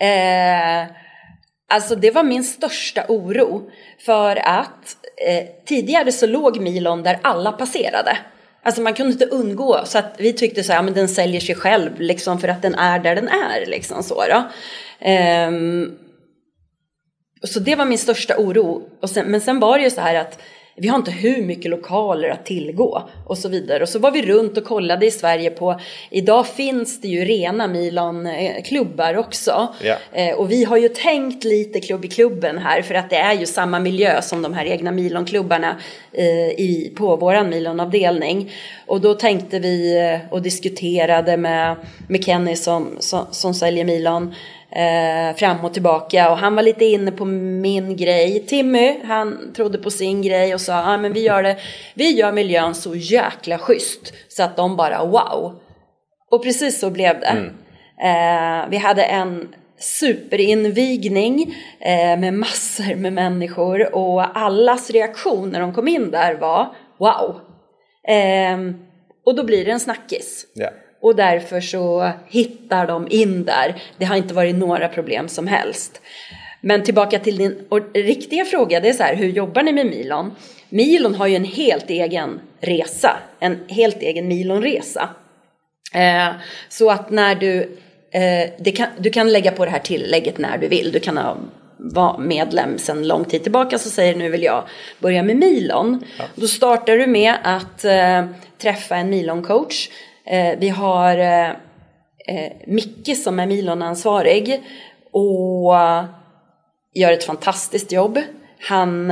[0.00, 0.86] eh,
[1.68, 3.70] alltså det var min största oro.
[4.06, 8.16] För att eh, tidigare så låg Milon där alla passerade.
[8.62, 11.40] Alltså man kunde inte undgå så att vi tyckte så här, ja, men den säljer
[11.40, 14.42] sig själv liksom för att den är där den är liksom så då.
[15.48, 15.98] Um,
[17.42, 18.88] så det var min största oro.
[19.00, 20.38] Och sen, men sen var det ju så här att
[20.80, 23.82] vi har inte hur mycket lokaler att tillgå och så vidare.
[23.82, 27.66] Och så var vi runt och kollade i Sverige på, idag finns det ju rena
[27.66, 29.74] Milan-klubbar också.
[29.82, 29.96] Ja.
[30.12, 33.34] Eh, och vi har ju tänkt lite klubb i klubben här för att det är
[33.34, 35.76] ju samma miljö som de här egna Milan-klubbarna
[36.12, 38.52] eh, på våran Milan-avdelning.
[38.86, 41.76] Och då tänkte vi eh, och diskuterade med,
[42.08, 44.34] med Kenny som, som, som säljer Milan
[44.72, 48.46] eh, fram och tillbaka och han var lite inne på min grej.
[48.46, 51.56] Timmy, han trodde på sin grej och sa ah, men vi gör det,
[51.94, 55.60] vi gör miljön så jäkla schysst så att de bara wow.
[56.30, 57.26] Och precis så blev det.
[57.26, 57.46] Mm.
[58.02, 65.74] Eh, vi hade en superinvigning eh, med massor med människor och allas reaktion när de
[65.74, 67.40] kom in där var wow.
[68.08, 68.58] Eh,
[69.26, 70.46] och då blir det en snackis.
[70.58, 70.72] Yeah.
[71.00, 73.82] Och därför så hittar de in där.
[73.98, 76.00] Det har inte varit några problem som helst.
[76.60, 80.32] Men tillbaka till din riktiga fråga, det är så här, hur jobbar ni med Milon?
[80.68, 85.08] Milon har ju en helt egen resa, en helt egen Milonresa.
[85.94, 86.28] Eh,
[86.68, 87.78] så att när du,
[88.12, 91.36] eh, kan, du kan lägga på det här tillägget när du vill, du kan ha
[91.82, 94.64] var medlem sedan lång tid tillbaka så säger nu vill jag
[94.98, 96.04] börja med Milon.
[96.18, 96.24] Ja.
[96.34, 98.26] Då startar du med att eh,
[98.58, 99.90] träffa en Milon-coach.
[100.30, 101.48] Eh, vi har eh,
[102.26, 104.62] eh, Micke som är Milon-ansvarig
[105.12, 105.74] och
[106.94, 108.18] gör ett fantastiskt jobb.
[108.68, 109.10] Han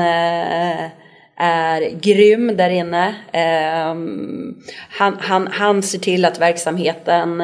[1.36, 3.14] är grym där inne.
[3.32, 7.40] Ehm, han, han, han ser till att verksamheten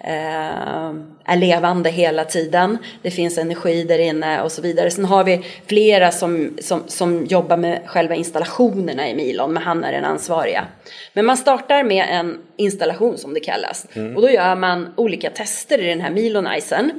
[0.00, 2.78] ehm, är levande hela tiden.
[3.02, 4.90] Det finns energi där inne och så vidare.
[4.90, 9.84] Sen har vi flera som, som, som jobbar med själva installationerna i Milon, men han
[9.84, 10.64] är den ansvariga.
[11.12, 13.86] Men man startar med en installation som det kallas.
[13.92, 14.16] Mm.
[14.16, 16.90] Och då gör man olika tester i den här Milonisen.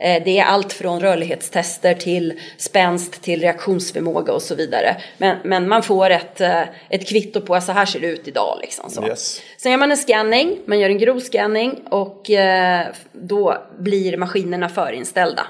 [0.00, 4.96] Eh, det är allt från rörlighetstester till spänst till reaktionsförmåga och så vidare.
[5.18, 8.28] Men, men man får ett, eh, ett kvitto på att så här ser det ut
[8.28, 8.58] idag.
[8.60, 9.06] Liksom, så.
[9.06, 9.40] Yes.
[9.56, 14.68] Sen gör man en scanning, man gör en grov scanning och eh, då blir maskinerna
[14.68, 15.46] förinställda.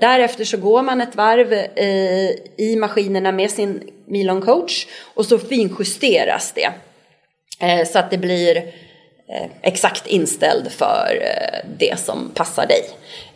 [0.00, 1.52] därefter så går man ett varv
[2.56, 6.70] i maskinerna med sin Milon coach och så finjusteras det.
[7.86, 8.62] så att det blir
[9.62, 11.22] exakt inställd för
[11.78, 12.82] det som passar dig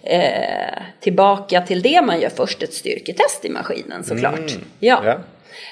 [0.07, 4.51] eh, tillbaka till det man gör först ett styrketest i maskinen såklart.
[4.51, 4.65] Mm.
[4.81, 5.03] Ja.
[5.05, 5.19] ja.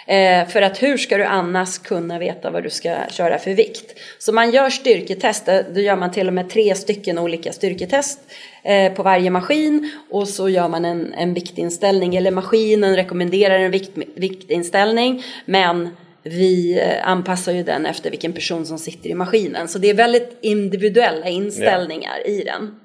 [0.07, 3.99] Eh, för att hur ska du annars kunna veta vad du ska köra för vikt?
[4.19, 8.21] Så man gör styrketest, eh, då gör man till och med tre stycken olika styrketest
[8.63, 13.71] eh, på varje maskin och så gör man en, en viktinställning eller maskinen rekommenderar en
[13.71, 15.89] vikt, viktinställning men
[16.23, 19.69] vi eh, anpassar ju den efter vilken person som sitter i maskinen.
[19.69, 22.41] Så det är väldigt individuella inställningar yeah.
[22.41, 22.81] i den.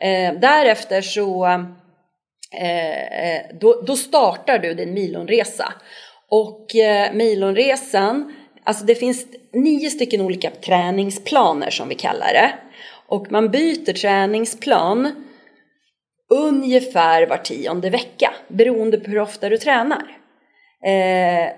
[0.00, 1.46] Eh, därefter så
[2.52, 5.72] eh, eh, då, då, startar du din milonresa.
[6.28, 8.34] Och eh, milonresan,
[8.64, 12.52] alltså det finns nio stycken olika träningsplaner som vi kallar det.
[13.06, 15.26] Och man byter träningsplan
[16.30, 20.16] ungefär var tionde vecka beroende på hur ofta du tränar.
[20.84, 21.52] Eh,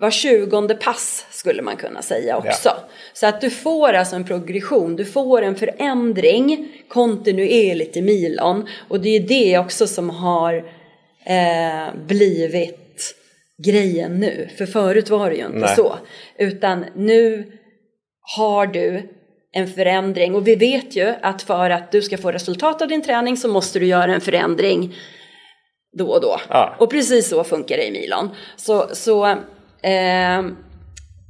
[0.00, 2.68] var tjugonde pass skulle man kunna säga också.
[2.68, 2.88] Ja.
[3.12, 8.68] Så att du får alltså en progression, du får en förändring kontinuerligt i milon.
[8.88, 10.54] Och det är det också som har
[11.26, 13.14] eh, blivit
[13.64, 14.48] grejen nu.
[14.58, 15.76] För förut var det ju inte Nej.
[15.76, 15.96] så.
[16.38, 17.52] Utan nu
[18.36, 19.08] har du
[19.52, 23.02] en förändring och vi vet ju att för att du ska få resultat av din
[23.02, 24.94] träning så måste du göra en förändring
[25.98, 26.40] då och då.
[26.48, 26.76] Ja.
[26.78, 28.30] Och precis så funkar det i milon.
[28.56, 29.36] Så, så
[29.82, 30.56] Ehm,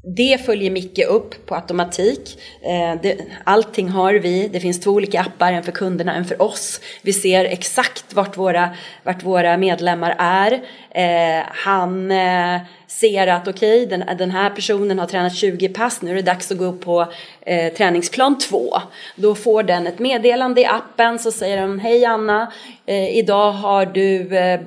[0.02, 2.38] det följer Micke upp på automatik.
[2.62, 2.98] Ehm,
[3.44, 4.48] allting har vi.
[4.48, 6.80] Det finns två olika appar, en för kunderna, en för oss.
[7.02, 8.70] Vi ser exakt vart våra,
[9.02, 10.60] vart våra medlemmar är.
[10.90, 16.02] Ehm, han eh, ser att okej, okay, den, den, här personen har tränat 20 pass,
[16.02, 18.78] nu är det dags att gå upp på eh, träningsplan 2.
[19.16, 22.52] Då får den ett meddelande i appen så säger den, hej Anna,
[22.86, 24.60] eh, idag har du eh,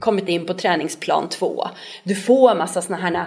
[0.00, 1.68] kommit in på träningsplan två.
[2.02, 3.26] Du får massa sådana här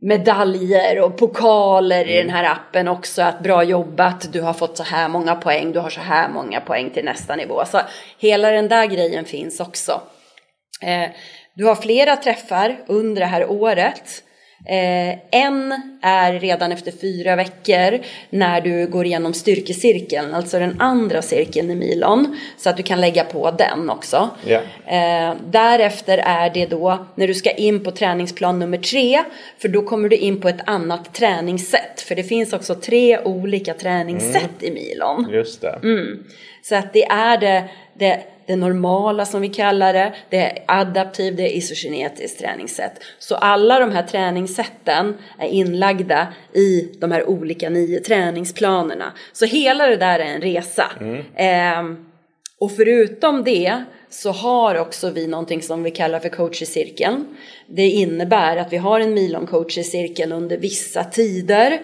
[0.00, 3.22] medaljer och pokaler i den här appen också.
[3.22, 6.60] Att bra jobbat, du har fått så här många poäng, du har så här många
[6.60, 7.64] poäng till nästa nivå.
[7.64, 7.80] Så
[8.18, 10.00] hela den där grejen finns också.
[10.82, 11.10] Eh,
[11.54, 14.22] du har flera träffar under det här året
[14.66, 17.98] Eh, en är redan efter fyra veckor
[18.30, 23.00] när du går igenom styrkecirkeln, alltså den andra cirkeln i milon, så att du kan
[23.00, 24.30] lägga på den också.
[24.46, 25.30] Yeah.
[25.30, 29.22] Eh, därefter är det då när du ska in på träningsplan nummer tre,
[29.58, 33.74] för då kommer du in på ett annat träningssätt, för det finns också tre olika
[33.74, 34.76] träningssätt mm.
[34.76, 35.28] i milon.
[35.32, 35.78] Just det.
[35.82, 36.24] Mm.
[36.62, 37.64] Så att det är det,
[37.98, 38.22] det
[38.52, 42.92] det normala som vi kallar det, det är adaptiv, det är isokinetiskt träningssätt.
[43.18, 49.12] Så alla de här träningssätten är inlagda i de här olika nio träningsplanerna.
[49.32, 50.92] Så hela det där är en resa.
[51.00, 51.18] Mm.
[51.34, 51.98] Eh,
[52.58, 57.36] och förutom det så har också vi någonting som vi kallar för coach i cirkeln.
[57.66, 59.46] Det innebär att vi har en milon
[59.84, 61.80] cirkeln under vissa tider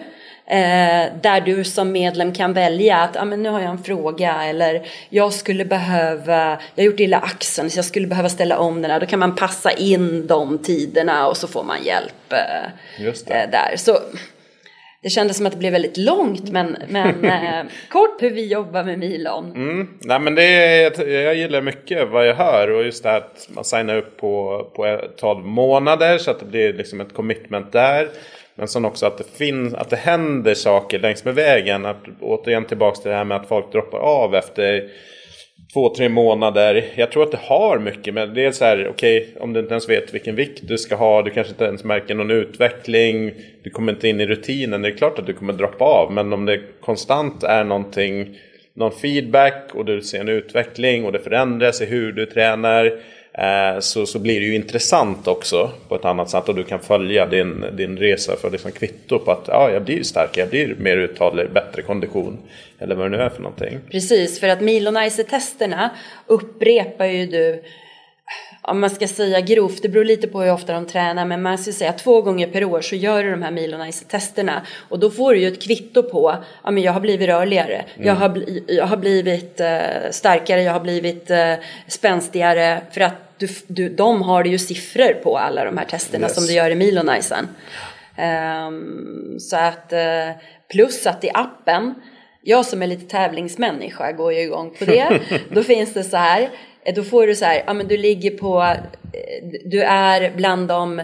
[0.49, 4.43] Eh, där du som medlem kan välja att ah, men nu har jag en fråga
[4.43, 8.81] eller jag skulle behöva, jag har gjort illa axeln så jag skulle behöva ställa om
[8.81, 8.99] den här.
[8.99, 13.73] Då kan man passa in de tiderna och så får man hjälp eh, eh, där.
[13.75, 13.99] Så
[15.01, 18.83] det kändes som att det blev väldigt långt men, men eh, kort hur vi jobbar
[18.83, 19.51] med Milon.
[19.55, 19.87] Mm.
[20.01, 23.47] Nej, men det är, jag gillar mycket vad jag hör och just det här att
[23.49, 28.09] man signar upp på, på 12 månader så att det blir liksom ett commitment där.
[28.59, 31.85] Men sen också att det finns, att det händer saker längs med vägen.
[31.85, 34.89] Att, återigen tillbaka till det här med att folk droppar av efter
[35.73, 36.85] två, tre månader.
[36.95, 39.59] Jag tror att det har mycket med det är så här, okej, okay, om du
[39.59, 43.31] inte ens vet vilken vikt du ska ha, du kanske inte ens märker någon utveckling,
[43.63, 46.11] du kommer inte in i rutinen, det är klart att du kommer droppa av.
[46.11, 48.37] Men om det konstant är någonting
[48.73, 52.99] någon feedback och du ser en utveckling och det förändras i hur du tränar
[53.79, 57.25] så, så blir det ju intressant också på ett annat sätt och du kan följa
[57.25, 60.97] din, din resa för liksom kvitto på att ja, jag blir starkare, jag blir mer
[60.97, 62.37] uthållig, bättre kondition
[62.79, 63.79] eller vad det nu är för någonting.
[63.91, 65.89] Precis, för att Milonizer-testerna
[66.27, 67.63] upprepar ju du
[68.61, 71.57] om man ska säga grovt, det beror lite på hur ofta de tränar, men man
[71.57, 75.33] ska säga två gånger per år så gör du de här Milonizer-testerna och då får
[75.33, 78.07] du ju ett kvitto på, ja men jag har blivit rörligare, mm.
[78.07, 81.53] jag, har jag har blivit uh, starkare, jag har blivit uh,
[81.87, 86.35] spänstigare för att du, du, de har ju siffror på alla de här testerna yes.
[86.35, 87.47] som du gör i Milonizern.
[88.67, 91.93] Um, så att, uh, plus att i appen,
[92.41, 95.19] jag som är lite tävlingsmänniska går ju igång på det.
[95.51, 96.49] Då finns det så här,
[96.89, 100.67] Eh, då får du så här, ja men du ligger på, eh, du är bland
[100.67, 101.01] de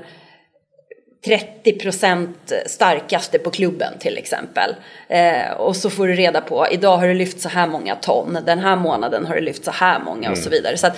[1.25, 2.27] 30%
[2.65, 4.75] starkaste på klubben till exempel.
[5.07, 8.37] Eh, och så får du reda på, idag har du lyft så här många ton,
[8.45, 10.51] den här månaden har du lyft så här många och så mm.
[10.51, 10.77] vidare.
[10.77, 10.97] Så att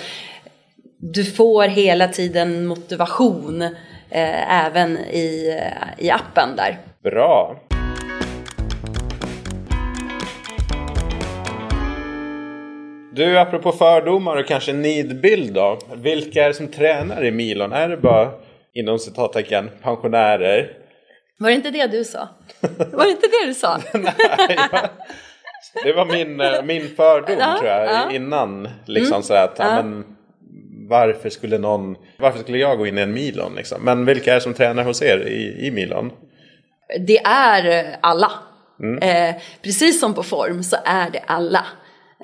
[1.00, 3.62] du får hela tiden motivation
[4.10, 5.60] eh, även i,
[5.98, 6.78] i appen där.
[7.02, 7.56] Bra.
[13.12, 15.78] Du, apropå fördomar och kanske nidbild då.
[15.94, 17.72] Vilka är det som tränar i Milon?
[17.72, 18.30] Är det bara
[18.74, 20.72] inom citattecken pensionärer?
[21.38, 22.28] Var det inte det du sa?
[22.92, 23.78] Var det inte det du sa?
[23.94, 24.58] Nej,
[25.84, 28.10] det var min, eh, min fördom ja, tror jag ja.
[28.10, 28.68] innan.
[28.86, 29.22] Liksom mm.
[29.22, 29.82] så att, ja.
[29.82, 30.04] men,
[30.88, 33.82] varför skulle någon, varför skulle jag gå in i en Milon liksom?
[33.82, 36.12] Men vilka är det som tränar hos er i, i Milon?
[37.06, 38.30] Det är alla.
[38.80, 38.98] Mm.
[38.98, 41.66] Eh, precis som på form så är det alla.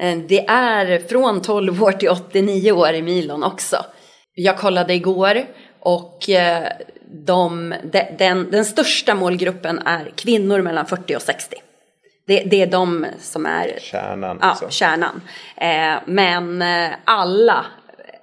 [0.01, 3.77] Eh, det är från 12 år till 89 år i Milon också.
[4.35, 5.45] Jag kollade igår
[5.81, 6.69] och eh,
[7.27, 7.75] de,
[8.19, 11.57] den, den största målgruppen är kvinnor mellan 40 och 60.
[12.27, 14.39] Det, det är de som är kärnan.
[14.41, 14.71] Ja, alltså.
[14.71, 15.21] kärnan.
[15.57, 16.65] Eh, men
[17.05, 17.67] alla,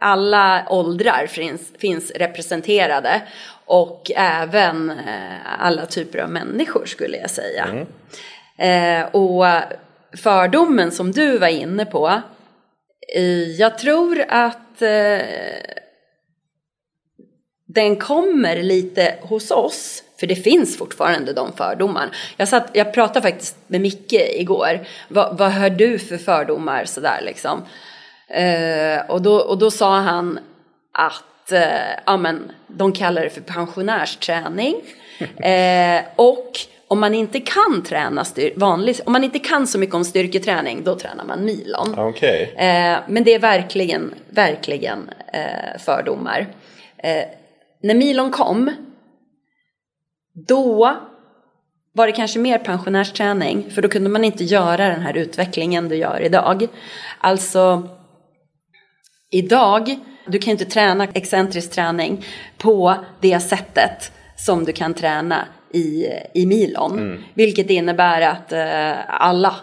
[0.01, 3.21] alla åldrar finns, finns representerade
[3.65, 4.93] och även
[5.59, 7.85] alla typer av människor skulle jag säga.
[8.57, 9.07] Mm.
[9.11, 9.45] och
[10.17, 12.21] fördomen som du var inne på.
[13.57, 15.21] Jag tror att eh,
[17.73, 22.09] den kommer lite hos oss, för det finns fortfarande de fördomar.
[22.37, 24.87] Jag, satt, jag pratade faktiskt med Micke igår.
[25.07, 27.65] Vad, vad hör du för fördomar sådär liksom?
[28.33, 30.39] Eh, och, då, och då sa han
[30.91, 31.61] att eh,
[32.05, 34.75] ja, men, de kallar det för pensionärsträning.
[35.43, 38.25] Eh, och om man inte kan träna
[38.55, 41.99] vanlig, om man inte kan så mycket om styrketräning, då tränar man milon.
[41.99, 42.41] Okay.
[42.41, 46.47] Eh, men det är verkligen, verkligen eh, fördomar.
[46.97, 47.23] Eh,
[47.83, 48.71] när milon kom,
[50.47, 50.97] då
[51.93, 55.95] var det kanske mer pensionärsträning, för då kunde man inte göra den här utvecklingen du
[55.95, 56.67] gör idag.
[57.17, 57.89] Alltså,
[59.31, 62.25] idag, du kan inte träna excentrisk träning
[62.57, 66.99] på det sättet som du kan träna i, i milon.
[66.99, 67.23] Mm.
[67.33, 69.55] Vilket innebär att eh, alla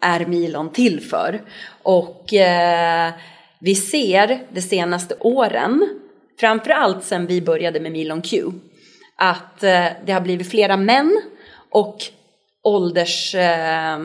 [0.00, 1.40] är milon till för.
[1.82, 3.12] Och eh,
[3.58, 5.88] vi ser de senaste åren,
[6.40, 8.44] framförallt sen vi började med Milon Q,
[9.16, 11.20] att eh, det har blivit flera män
[11.70, 11.96] och
[12.62, 13.98] ålders, eh,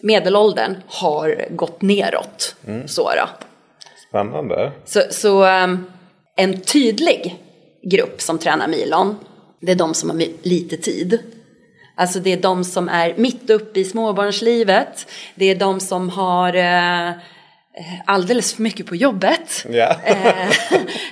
[0.00, 2.56] medelåldern har gått neråt.
[2.66, 2.88] Mm.
[2.88, 3.28] Så då.
[4.08, 4.72] Spännande.
[4.84, 5.86] Så, så um,
[6.36, 7.38] en tydlig
[7.82, 9.16] grupp som tränar milon
[9.60, 11.18] det är de som har lite tid.
[11.94, 15.06] Alltså det är de som är mitt uppe i småbarnslivet.
[15.34, 17.12] Det är de som har eh,
[18.04, 19.66] alldeles för mycket på jobbet.
[19.70, 19.96] Yeah.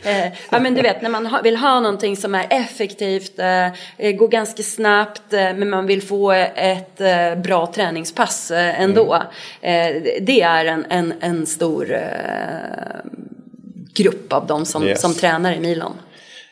[0.05, 4.29] eh, ja men du vet när man vill ha någonting som är effektivt, eh, går
[4.29, 9.23] ganska snabbt eh, men man vill få ett eh, bra träningspass eh, ändå.
[9.61, 10.05] Mm.
[10.21, 11.99] det är en, en, en stor
[13.95, 15.01] grupp av de som, yes.
[15.01, 15.97] som tränar i Milon.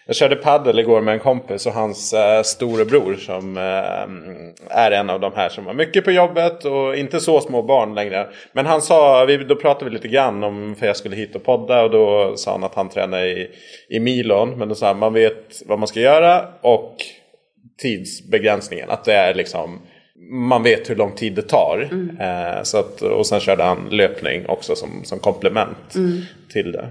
[0.06, 5.10] Jag körde paddel igår med en kompis och hans äh, storebror som äh, är en
[5.10, 8.28] av de här som har mycket på jobbet och inte så små barn längre.
[8.52, 11.44] Men han sa, vi, då pratade vi lite grann om, för jag skulle hit och
[11.44, 13.50] podda och då sa han att han tränar i,
[13.88, 14.58] i Milon.
[14.58, 16.96] Men då sa han, man vet vad man ska göra och
[17.78, 18.90] tidsbegränsningen.
[18.90, 19.80] Att det är liksom
[20.30, 21.88] man vet hur lång tid det tar.
[21.92, 22.20] Mm.
[22.20, 26.20] Eh, så att, och sen körde han löpning också som, som komplement mm.
[26.52, 26.88] till det.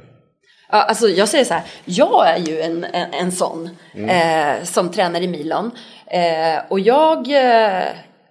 [0.73, 4.09] Ja, alltså jag säger så här, jag är ju en, en, en sån mm.
[4.09, 5.71] eh, som tränar i Milon.
[6.07, 7.83] Eh, och jag, eh,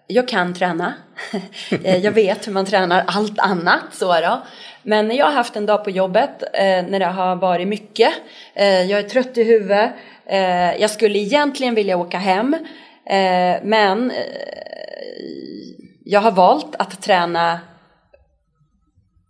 [0.06, 0.94] jag kan träna.
[1.84, 3.82] Eh, jag vet hur man tränar allt annat.
[3.92, 4.42] Så då.
[4.82, 8.12] Men jag har haft en dag på jobbet eh, när det har varit mycket.
[8.54, 9.90] Eh, jag är trött i huvudet.
[10.80, 12.56] jag skulle egentligen vilja åka hem.
[13.62, 14.12] men
[16.04, 17.60] jag har valt att träna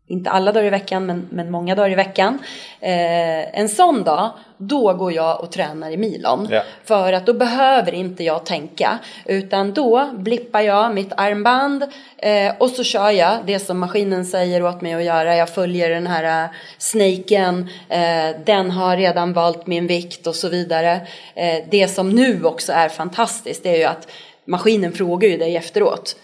[0.06, 2.38] inte alla dagar i veckan men, men många dagar i veckan.
[2.80, 6.48] Eh, en sån dag, då går jag och tränar i milon.
[6.50, 6.62] Ja.
[6.84, 8.98] För att då behöver inte jag tänka.
[9.26, 11.82] Utan då blippar jag mitt armband
[12.16, 15.36] eh, och så kör jag det som maskinen säger åt mig att göra.
[15.36, 20.48] Jag följer den här uh, snaken, eh, den har redan valt min vikt och så
[20.48, 21.00] vidare.
[21.34, 24.08] Eh, det som nu också är fantastiskt det är ju att
[24.46, 26.16] maskinen frågar ju dig efteråt.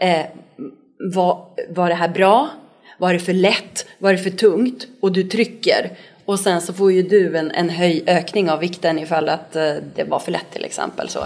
[0.00, 0.26] Eh,
[1.14, 2.48] var, var det här bra?
[3.00, 3.86] Var det för lätt?
[3.98, 4.86] Var det för tungt?
[5.00, 5.90] Och du trycker.
[6.24, 9.74] Och sen så får ju du en, en höj, ökning av vikten ifall att eh,
[9.94, 11.08] det var för lätt till exempel.
[11.08, 11.20] Så.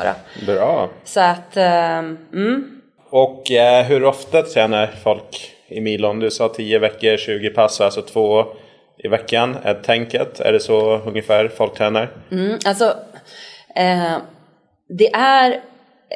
[0.47, 0.91] Bra.
[1.05, 2.81] så att, eh, mm.
[3.11, 6.18] Och eh, hur ofta tränar folk i milon?
[6.18, 8.45] Du sa 10 veckor, 20 pass, alltså två
[8.99, 10.41] i veckan är tänket.
[10.41, 12.11] Är det så ungefär folk tränar?
[12.31, 12.85] Mm, alltså,
[13.77, 14.16] eh,
[14.89, 15.51] det är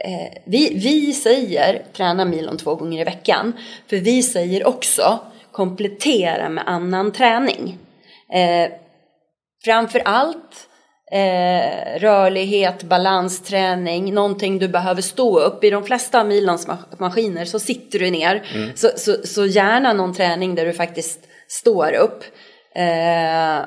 [0.04, 3.52] eh, vi, vi säger träna milon två gånger i veckan.
[3.90, 5.18] För vi säger också
[5.58, 7.78] komplettera med annan träning.
[8.32, 8.72] Eh,
[9.64, 10.68] framför allt
[11.12, 15.64] eh, rörlighet, balansträning, någonting du behöver stå upp.
[15.64, 18.42] I de flesta av Milans ma- maskiner så sitter du ner.
[18.74, 22.24] Så, så, så gärna någon träning där du faktiskt står upp.
[22.74, 23.66] Eh,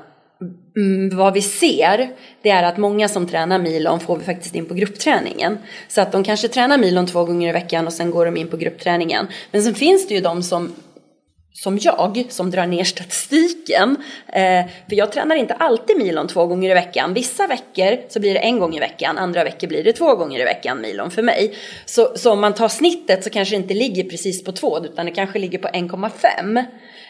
[0.76, 2.10] Mm, vad vi ser
[2.42, 5.58] det är att många som tränar milon får vi faktiskt in på gruppträningen.
[5.88, 8.48] Så att de kanske tränar milon två gånger i veckan och sen går de in
[8.48, 9.28] på gruppträningen.
[9.52, 10.74] Men sen finns det ju de som
[11.54, 13.98] som jag som drar ner statistiken.
[14.28, 17.14] Eh, för jag tränar inte alltid milon två gånger i veckan.
[17.14, 20.40] Vissa veckor så blir det en gång i veckan, andra veckor blir det två gånger
[20.40, 21.56] i veckan milon för mig.
[21.86, 25.06] Så, så om man tar snittet så kanske det inte ligger precis på två utan
[25.06, 26.58] det kanske ligger på 1,5.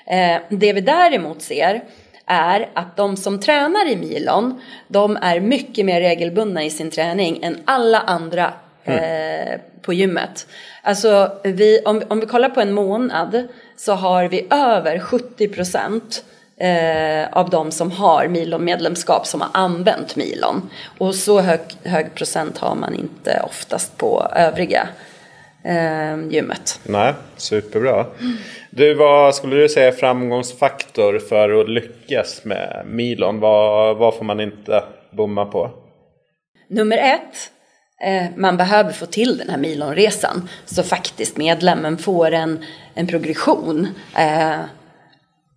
[0.05, 1.83] Eh, det vi däremot ser
[2.25, 7.43] är att de som tränar i milon, de är mycket mer regelbundna i sin träning
[7.43, 8.53] än alla andra
[8.84, 10.47] eh, på gymmet.
[10.82, 16.23] Alltså vi, om, om vi kollar på en månad så har vi över 70 procent
[16.57, 20.69] eh, av de som har milon-medlemskap som har använt milon.
[20.97, 24.89] Och så hög, hög procent har man inte oftast på övriga
[25.63, 26.79] eh, gymmet.
[26.84, 28.05] Nej, superbra.
[28.69, 33.39] Du, vad skulle du säga är framgångsfaktor för att lyckas med milon?
[33.39, 35.71] Vad, vad får man inte bomma på?
[36.67, 37.51] Nummer ett,
[38.04, 43.88] Eh, man behöver få till den här milonresan så faktiskt medlemmen får en, en progression.
[44.18, 44.60] Eh,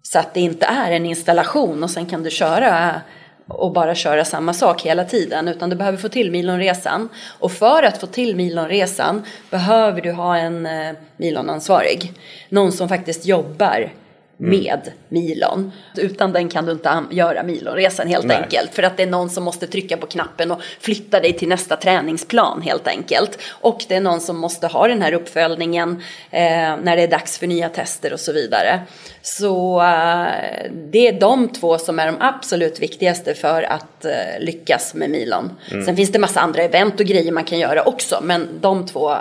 [0.02, 3.00] så att det inte är en installation och sen kan du köra
[3.48, 7.08] och bara köra samma sak hela tiden utan du behöver få till milonresan.
[7.38, 12.12] Och för att få till milonresan behöver du ha en eh, milonansvarig.
[12.48, 13.92] Någon som faktiskt jobbar
[14.36, 15.72] med milon.
[15.96, 18.36] Utan den kan du inte göra milonresan helt Nej.
[18.36, 18.74] enkelt.
[18.74, 21.76] För att det är någon som måste trycka på knappen och flytta dig till nästa
[21.76, 23.38] träningsplan helt enkelt.
[23.48, 26.40] Och det är någon som måste ha den här uppföljningen eh,
[26.82, 28.80] när det är dags för nya tester och så vidare.
[29.22, 34.94] Så eh, det är de två som är de absolut viktigaste för att eh, lyckas
[34.94, 35.50] med milon.
[35.86, 38.20] Sen finns det massa andra event och grejer man kan göra också.
[38.22, 39.14] Men de två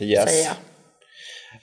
[0.00, 0.24] Yes.
[0.24, 0.54] säger jag.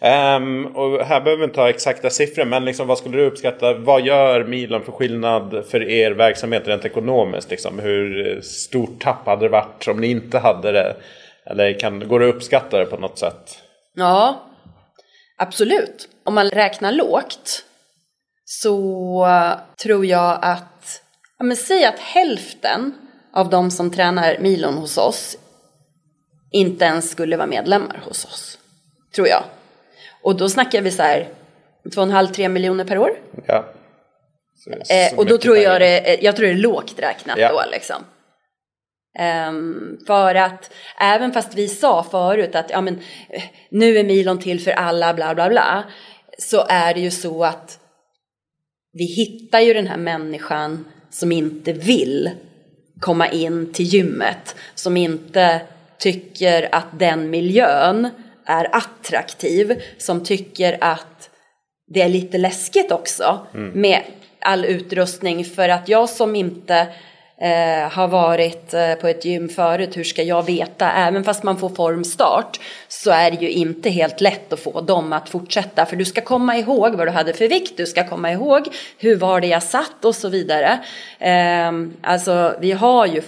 [0.01, 3.73] Um, och här behöver vi inte ha exakta siffror, men liksom, vad skulle du uppskatta?
[3.73, 7.51] Vad gör milon för skillnad för er verksamhet rent ekonomiskt?
[7.51, 7.79] Liksom?
[7.79, 10.95] Hur stort tapp hade det varit om ni inte hade det?
[11.45, 13.59] Eller kan, går det att uppskatta det på något sätt?
[13.95, 14.43] Ja,
[15.37, 16.09] absolut.
[16.23, 17.63] Om man räknar lågt
[18.45, 19.27] så
[19.83, 21.01] tror jag att,
[21.39, 22.93] ja men säg att hälften
[23.33, 25.37] av de som tränar milon hos oss
[26.51, 28.57] inte ens skulle vara medlemmar hos oss.
[29.15, 29.43] Tror jag.
[30.25, 31.27] Och då snackar vi så här
[31.95, 33.11] 2,5-3 miljoner per år.
[33.47, 33.65] Ja.
[34.55, 37.49] Så- Eh, så och då tror jag det, jag tror det är lågt räknat Ja.
[37.49, 37.95] då liksom.
[39.19, 42.99] Ehm, för att även fast vi sa förut att ja, men,
[43.29, 45.83] eh, nu är milon till för alla bla bla bla.
[46.37, 47.79] Så är det ju så att
[48.93, 52.31] vi hittar ju den här människan som inte vill
[52.99, 54.55] komma in till gymmet.
[54.75, 55.61] Som inte
[55.99, 58.09] tycker att den miljön
[58.45, 59.81] är attraktiv.
[59.97, 61.29] Som tycker att
[61.87, 64.01] det är lite läskigt också med
[64.39, 65.45] all utrustning.
[65.45, 66.87] För att jag som inte
[67.41, 70.91] eh, har varit eh, på ett gym förut, hur ska jag veta?
[70.91, 75.13] Även fast man får formstart så är det ju inte helt lätt att få dem
[75.13, 75.85] att fortsätta.
[75.85, 78.67] För du ska komma ihåg vad du hade för vikt, du ska komma ihåg
[78.97, 80.79] hur var det jag satt och så vidare.
[81.19, 83.21] Eh, alltså vi har ju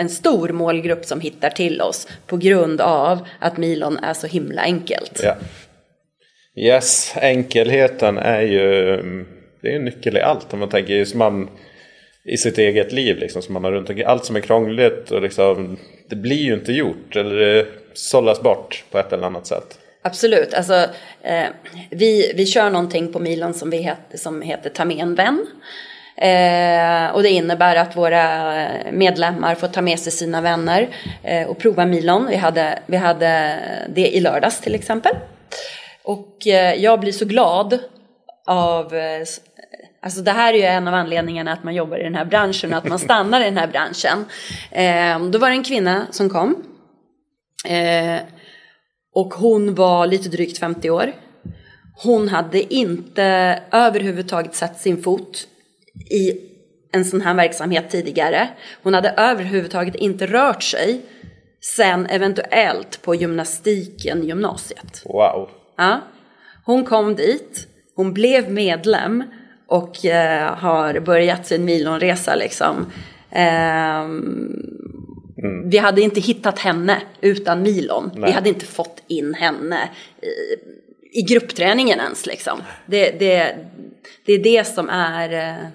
[0.00, 4.62] en stor målgrupp som hittar till oss på grund av att milon är så himla
[4.62, 5.20] enkelt.
[5.22, 5.36] Ja.
[6.56, 8.96] Yes, enkelheten är ju
[9.62, 10.52] det är en nyckel i allt.
[10.52, 11.48] Om man tänker som man
[12.24, 14.06] i sitt eget liv liksom, som man har runt omkring.
[14.06, 15.76] Allt som är krångligt och liksom,
[16.08, 19.78] det blir ju inte gjort eller det sållas bort på ett eller annat sätt.
[20.02, 20.54] Absolut.
[20.54, 20.86] Alltså,
[21.22, 21.46] eh,
[21.90, 25.46] vi, vi kör någonting på Milon som, vi het, som heter Ta med en vän.
[26.20, 28.52] Eh, och det innebär att våra
[28.92, 30.88] medlemmar får ta med sig sina vänner
[31.22, 32.26] eh, och prova Milon.
[32.26, 35.12] Vi hade, vi hade det i lördags till exempel.
[36.02, 37.78] Och eh, jag blir så glad
[38.46, 39.22] av eh,
[40.02, 42.72] Alltså det här är ju en av anledningarna att man jobbar i den här branschen
[42.72, 44.24] och att man stannar i den här branschen.
[44.70, 46.64] Eh, då var det en kvinna som kom.
[47.64, 48.20] Eh,
[49.14, 51.12] och hon var lite drygt 50 år.
[52.02, 53.24] Hon hade inte
[53.70, 55.46] överhuvudtaget satt sin fot
[56.06, 56.40] i
[56.92, 58.48] en sån här verksamhet tidigare.
[58.82, 61.00] Hon hade överhuvudtaget inte rört sig
[61.76, 65.02] sen eventuellt på gymnastiken gymnasiet.
[65.04, 65.50] Wow.
[65.76, 66.00] Ja.
[66.64, 69.24] Hon kom dit, hon blev medlem
[69.66, 72.86] och eh, har börjat sin milonresa liksom.
[73.30, 75.70] Eh, mm.
[75.70, 78.10] Vi hade inte hittat henne utan milon.
[78.14, 78.22] Nej.
[78.26, 79.88] Vi hade inte fått in henne
[80.22, 80.28] i,
[81.18, 82.62] i gruppträningen ens liksom.
[82.86, 83.56] Det, det,
[84.24, 85.66] det är det som är eh,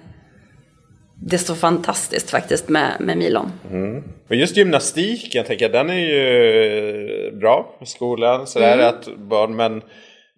[1.20, 3.52] det så fantastiskt faktiskt med, med milon.
[3.70, 4.04] Mm.
[4.28, 8.46] Och just gymnastiken, jag tänker den är ju bra i skolan.
[8.46, 8.86] Sådär mm.
[8.86, 9.82] att barn, men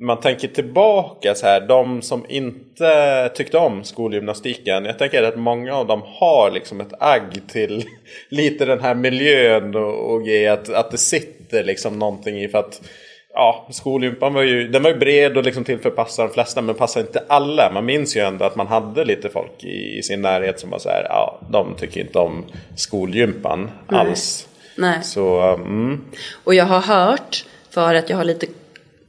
[0.01, 4.85] man tänker tillbaka så här, de som inte tyckte om skolgymnastiken.
[4.85, 7.85] Jag tänker att många av dem har liksom ett agg till
[8.29, 10.23] lite den här miljön och, och
[10.53, 12.81] att, att det sitter liksom någonting i för att
[13.39, 16.63] ja, skolgympan var ju, den var ju bred och liksom till för passa de flesta
[16.63, 17.71] men passar inte alla.
[17.73, 20.79] Man minns ju ändå att man hade lite folk i, i sin närhet som var
[20.79, 22.45] så här, ja, de tycker inte om
[22.77, 24.01] skolgympan Nej.
[24.01, 24.49] alls.
[24.77, 24.99] Nej.
[25.03, 26.05] Så, mm.
[26.45, 28.47] Och jag har hört, för att jag har lite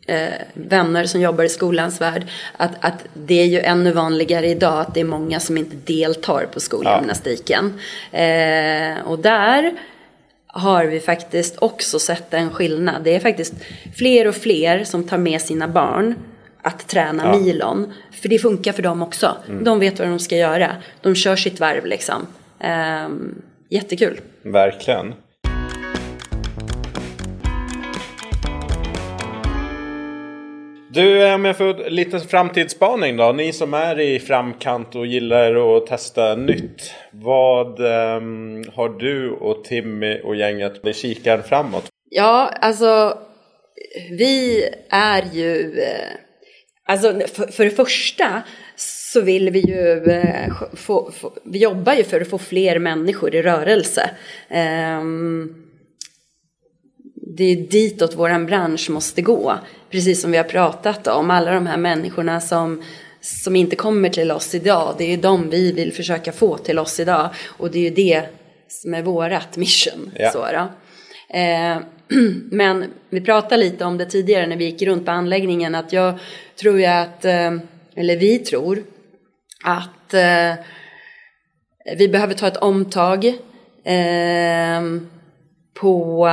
[0.07, 2.27] eh, vänner som jobbar i skolans värld,
[2.57, 6.45] att, att det är ju ännu vanligare idag att det är många som inte deltar
[6.53, 7.80] på skolgymnastiken.
[8.11, 8.19] Ja.
[8.19, 9.73] Eh, och där
[10.54, 13.04] har vi faktiskt också sett en skillnad.
[13.04, 13.54] Det är faktiskt
[13.96, 16.16] fler och fler som tar med sina barn
[16.62, 17.40] att träna ja.
[17.40, 17.94] milon.
[18.12, 19.38] För det funkar för dem också.
[19.48, 19.64] Mm.
[19.64, 20.76] De vet vad de ska göra.
[21.02, 22.28] De kör sitt varv liksom.
[22.60, 24.22] Ehm, jättekul.
[24.42, 25.14] Verkligen.
[30.91, 33.32] Du, eh, om jag får lite framtidsspaning då.
[33.32, 36.94] Ni som är i framkant och gillar att testa nytt.
[37.11, 41.86] Vad um, har du och Timmy och gänget med kikaren framåt?
[42.10, 43.18] Ja, alltså
[44.10, 45.80] vi är ju...
[45.80, 46.10] Eh,
[46.86, 48.41] alltså för, för det första
[48.76, 53.36] så vill vi ju eh, få, få, vi jobbar ju för att få fler människor
[53.36, 54.10] i rörelse.
[54.99, 55.59] Um,
[57.38, 59.53] det är ditåt vår bransch måste gå.
[59.89, 62.84] Precis som vi har pratat om, alla de här människorna som,
[63.22, 66.99] som inte kommer till oss idag, det är de vi vill försöka få till oss
[66.99, 67.30] idag.
[67.45, 68.23] Och det är ju det
[68.68, 70.11] som är vårat mission.
[70.15, 70.31] Ja.
[70.31, 70.45] Så
[71.38, 71.77] eh,
[72.51, 76.19] men vi pratade lite om det tidigare när vi gick runt på anläggningen, att jag
[76.60, 77.51] tror ju att, eh,
[77.95, 78.84] eller vi tror,
[79.64, 80.53] att eh,
[81.97, 83.26] vi behöver ta ett omtag
[83.84, 84.81] eh,
[85.73, 86.30] på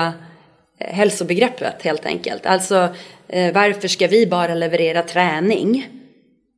[0.79, 2.47] hälsobegreppet helt enkelt.
[2.47, 2.89] Alltså
[3.29, 5.89] eh, varför ska vi bara leverera träning?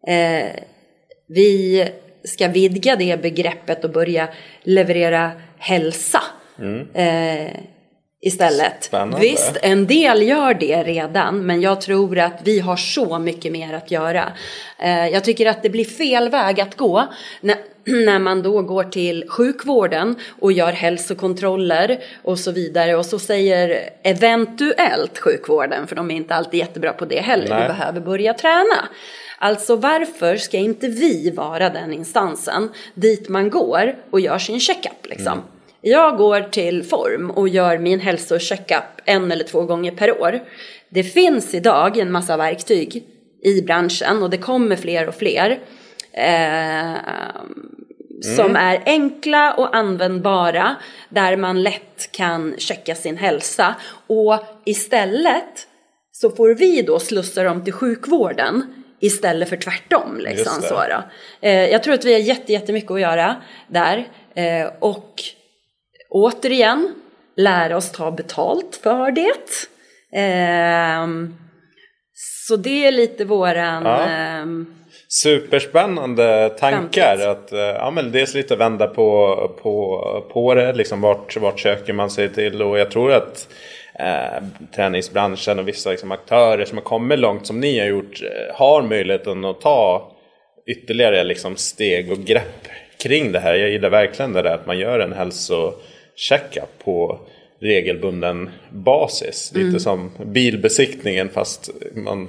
[0.07, 0.47] Eh,
[1.27, 1.89] vi
[2.25, 4.29] ska vidga det begreppet och börja
[4.63, 6.23] leverera hälsa.
[6.59, 6.87] Mm.
[8.21, 8.85] Istället.
[8.85, 9.21] Spännande.
[9.21, 13.75] Visst, en del gör det redan, men jag tror att vi har så mycket mer
[13.75, 14.33] att göra.
[14.79, 17.05] Eh, jag tycker att det blir fel väg att gå
[17.41, 23.91] när, man då går till sjukvården och gör hälsokontroller och så vidare och så säger
[24.03, 27.63] eventuellt sjukvården, för de är inte alltid jättebra på det heller, Nej.
[27.63, 28.89] vi behöver börja träna.
[29.39, 35.07] Alltså varför ska inte vi vara den instansen dit man går och gör sin checkup
[35.07, 35.33] liksom?
[35.33, 35.45] Mm.
[35.81, 40.41] Jag går till Form och gör min hälsocheckup en eller två gånger per år.
[40.89, 43.05] Det finns idag en massa verktyg
[43.43, 45.59] i branschen och det kommer fler och fler.
[46.13, 46.97] Eh,
[48.21, 48.57] som mm.
[48.57, 50.77] är enkla och användbara
[51.09, 53.75] där man lätt kan checka sin hälsa.
[54.07, 55.67] Och istället
[56.13, 60.19] så får vi då slussa dem till sjukvården istället för tvärtom.
[60.21, 60.83] Liksom, så.
[61.41, 63.37] Eh, jag tror att vi har jätte, jättemycket att göra
[63.69, 64.09] där.
[64.35, 65.23] Eh, och
[66.09, 66.95] återigen,
[67.37, 69.67] lära oss ta betalt för det.
[70.19, 71.07] Eh,
[72.49, 73.85] så det är lite våran...
[73.85, 74.03] Ja.
[74.03, 74.47] Eh,
[75.11, 77.29] Superspännande tankar.
[77.29, 80.01] Att, eh, ja, men dels lite vända på, på,
[80.33, 80.73] på det.
[80.73, 82.63] Liksom vart, vart söker man sig till?
[82.63, 83.49] Och jag tror att
[83.99, 84.45] eh,
[84.75, 88.83] träningsbranschen och vissa liksom, aktörer som har kommit långt som ni har gjort eh, har
[88.83, 90.13] möjligheten att ta
[90.67, 92.69] ytterligare liksom, steg och grepp
[93.03, 93.55] kring det här.
[93.55, 95.73] Jag gillar verkligen det där att man gör en hälso
[96.19, 97.21] checkup på
[97.61, 99.53] regelbunden basis.
[99.55, 99.81] Lite Mm.
[99.81, 102.29] som bilbesiktningen fast man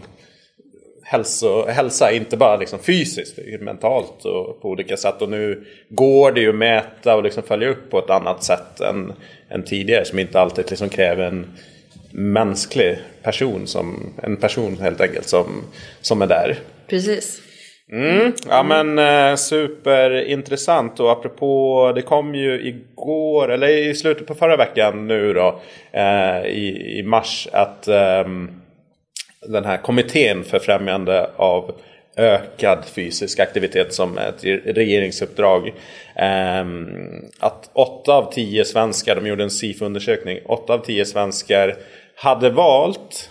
[1.03, 5.21] hälso, hälsa inte bara liksom fysiskt, mentalt och på olika sätt.
[5.21, 8.79] Och nu går det ju att mäta och liksom följa upp på ett annat sätt
[8.79, 9.13] än,
[9.49, 11.45] än tidigare som inte alltid liksom kräver en
[12.11, 15.45] mänsklig person, som, en person helt enkelt som,
[16.01, 16.59] som är där.
[16.87, 17.41] Precis.
[17.91, 18.19] Mm.
[18.19, 18.33] Mm.
[18.49, 24.57] Ja men eh, superintressant och apropå det kom ju igår eller i slutet på förra
[24.57, 25.59] veckan nu då
[25.91, 28.23] eh, i, i mars att eh,
[29.47, 31.71] den här kommittén för främjande av
[32.17, 35.73] ökad fysisk aktivitet som ett regeringsuppdrag.
[36.15, 36.87] Ehm,
[37.39, 41.75] att 8 av 10 svenskar, de gjorde en SIFO-undersökning, 8 av 10 svenskar
[42.15, 43.29] hade valt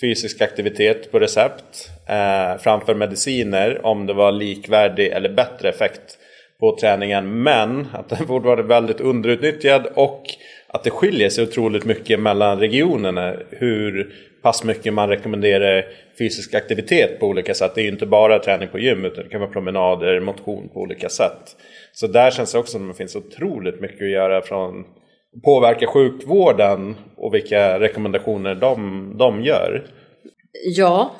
[0.00, 6.18] fysisk aktivitet på recept eh, framför mediciner om det var likvärdig eller bättre effekt
[6.60, 7.42] på träningen.
[7.42, 10.22] Men att den fortfarande är väldigt underutnyttjad och
[10.66, 15.84] att det skiljer sig otroligt mycket mellan regionerna hur pass mycket man rekommenderar
[16.18, 17.72] fysisk aktivitet på olika sätt.
[17.74, 20.80] Det är ju inte bara träning på gym utan det kan vara promenader, motion på
[20.80, 21.56] olika sätt.
[21.92, 24.84] Så där känns det också som att det finns otroligt mycket att göra från
[25.44, 29.86] påverka sjukvården och vilka rekommendationer de, de gör.
[30.64, 31.12] Ja,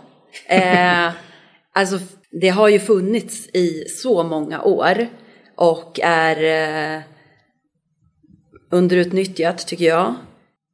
[0.48, 1.10] eh,
[1.72, 1.98] alltså
[2.30, 5.06] det har ju funnits i så många år
[5.56, 7.02] och är eh,
[8.70, 10.14] underutnyttjat tycker jag.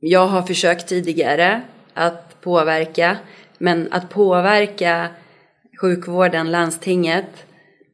[0.01, 1.61] Jag har försökt tidigare
[1.95, 3.17] att påverka,
[3.59, 5.09] men att påverka
[5.81, 7.47] sjukvården, landstinget,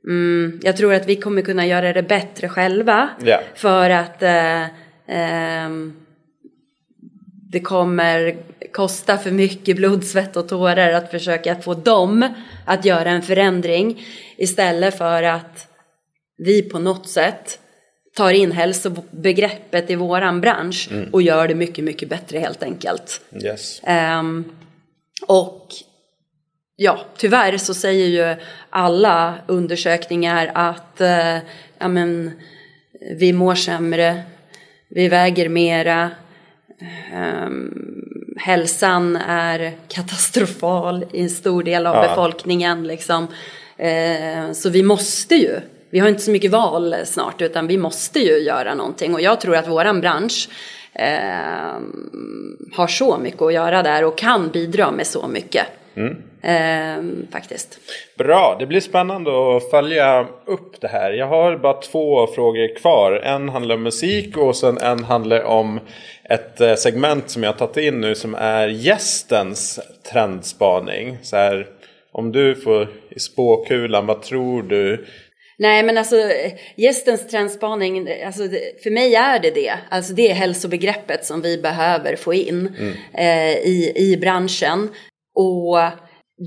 [0.09, 3.41] mm, jag tror att vi kommer kunna göra det bättre själva Ja.
[3.55, 4.65] för att eh,
[7.51, 8.37] det kommer
[8.73, 12.35] kosta för mycket blod, svett och tårar att försöka få dem
[12.65, 14.03] att göra en förändring
[14.37, 15.69] istället för att
[16.37, 17.59] vi på något sätt
[18.17, 23.21] tar in hälsobegreppet i våran bransch och gör det mycket, mycket bättre helt enkelt.
[23.45, 23.81] Yes.
[23.85, 24.45] Ehm,
[25.27, 25.67] och
[26.77, 28.37] ja, tyvärr så säger ju
[28.71, 31.37] alla undersökningar att eh,
[31.79, 32.33] ja, men,
[33.17, 34.23] vi mår sämre,
[34.91, 36.11] vi väger mera,
[37.13, 37.75] ehm,
[38.37, 42.03] hälsan är katastrofal i en stor del av Ja.
[42.03, 42.87] befolkningen.
[42.87, 43.27] Liksom.
[43.77, 45.61] Eh, så vi måste ju,
[45.91, 49.41] vi har inte så mycket val snart utan vi måste ju göra någonting och jag
[49.41, 50.49] tror att våran bransch
[50.93, 51.81] eh,
[52.73, 55.67] har så mycket att göra där och kan bidra med så mycket.
[56.43, 57.03] Eh,
[57.33, 57.79] faktiskt.
[58.19, 61.13] Bra, det blir spännande att följa upp det här.
[61.13, 63.13] Jag har bara två frågor kvar.
[63.13, 65.81] En handlar om musik och sen en handlar om
[66.25, 69.81] ett eh, segment som jag har tagit in nu som är gästens
[70.13, 71.19] trendspaning.
[71.23, 71.67] Så här,
[72.13, 75.07] om du får i spåkulan, vad tror du?
[75.59, 76.17] Nej men alltså
[76.77, 78.43] gästens trendspaning, alltså,
[78.83, 79.73] för mig är det det.
[79.89, 82.75] Alltså det är hälsobegreppet som vi behöver få in
[83.15, 84.89] eh, i, i branschen.
[85.35, 85.79] Och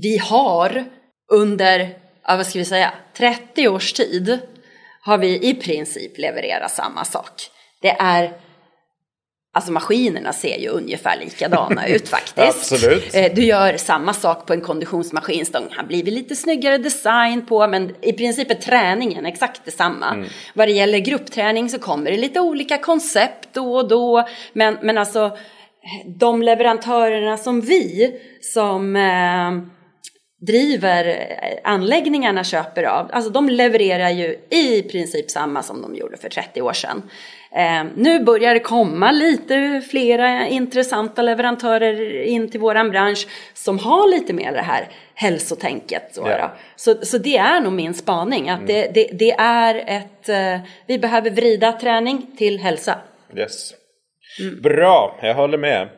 [0.02, 0.84] vi har
[1.32, 1.78] under,
[2.26, 4.38] ja, vad ska vi säga, 30 års tid
[5.00, 7.32] har vi i princip levererat samma sak.
[7.82, 8.32] Det är
[9.56, 12.38] Alltså maskinerna ser ju ungefär likadana ut faktiskt.
[12.72, 13.14] Absolut.
[13.14, 15.44] Eh, Du gör samma sak på en konditionsmaskin.
[15.52, 20.26] Den har blivit lite snyggare design på men i princip är träningen exakt detsamma.
[20.54, 24.28] Vad det gäller gruppträning så kommer det lite olika koncept då och då.
[24.52, 25.38] Men, men alltså
[26.06, 29.74] de leverantörerna som vi som eh,
[30.46, 36.16] driver eh, anläggningarna köper av, alltså de levererar ju i princip samma som de gjorde
[36.16, 37.02] för 30 år sedan.
[37.56, 44.08] Eh, nu börjar det komma lite flera intressanta leverantörer in till våran bransch som har
[44.10, 46.08] lite mer det här hälsotänket.
[46.12, 46.52] Så, Ja.
[46.76, 50.98] så, så det är nog min spaning, att det, det, det är ett, eh, vi
[50.98, 52.98] behöver vrida träning till hälsa.
[53.36, 53.74] Yes.
[54.62, 55.88] Bra, jag håller med.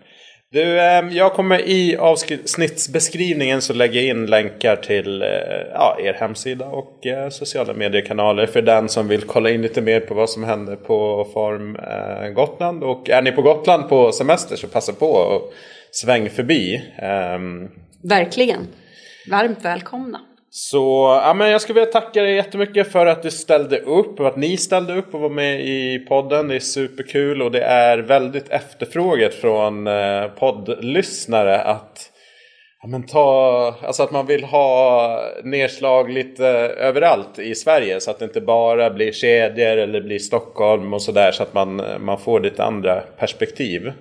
[0.52, 5.28] Du, eh, jag kommer i avsnittsbeskrivningen så lägger jag in länkar till eh,
[5.72, 10.00] ja, er hemsida och eh, sociala mediekanaler för den som vill kolla in lite mer
[10.00, 12.84] på vad som händer på Form eh, Gotland.
[12.84, 15.52] Och är ni på Gotland på semester så passa på och
[15.90, 16.82] sväng förbi.
[16.98, 17.68] Ehm,
[18.02, 18.66] Verkligen.
[19.30, 20.20] Varmt välkomna
[20.58, 24.26] så ja, men jag skulle vilja tacka dig jättemycket för att du ställde upp och
[24.26, 26.48] att ni ställde upp och var med i podden.
[26.48, 32.12] Det är superkul och det är väldigt efterfrågat från eh, poddlyssnare att
[32.82, 36.46] Ja, men ta, alltså att man vill ha nedslag lite
[36.78, 41.32] överallt i Sverige så att det inte bara blir kedjor eller blir Stockholm och sådär
[41.32, 43.92] så att man, man får lite andra perspektiv.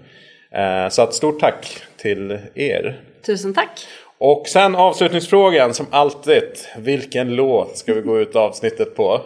[0.52, 3.00] Eh, så att stort tack till er.
[3.26, 3.88] Tusen tack.
[4.18, 6.44] Och sen avslutningsfrågan som alltid.
[6.78, 9.22] Vilken låt ska vi gå ut avsnittet på?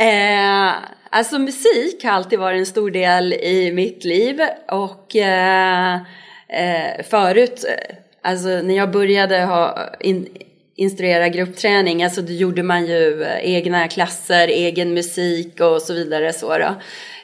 [0.00, 0.72] Eh,
[1.10, 5.94] alltså musik har alltid varit en stor del i mitt liv och eh,
[6.48, 10.28] eh, förut, eh, alltså när jag började ha in,
[10.76, 16.32] instruera gruppträning, alltså då gjorde man ju eh, egna klasser, egen musik och så vidare.
[16.32, 16.74] Så då.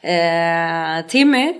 [0.08, 1.54] Eh, Timmy,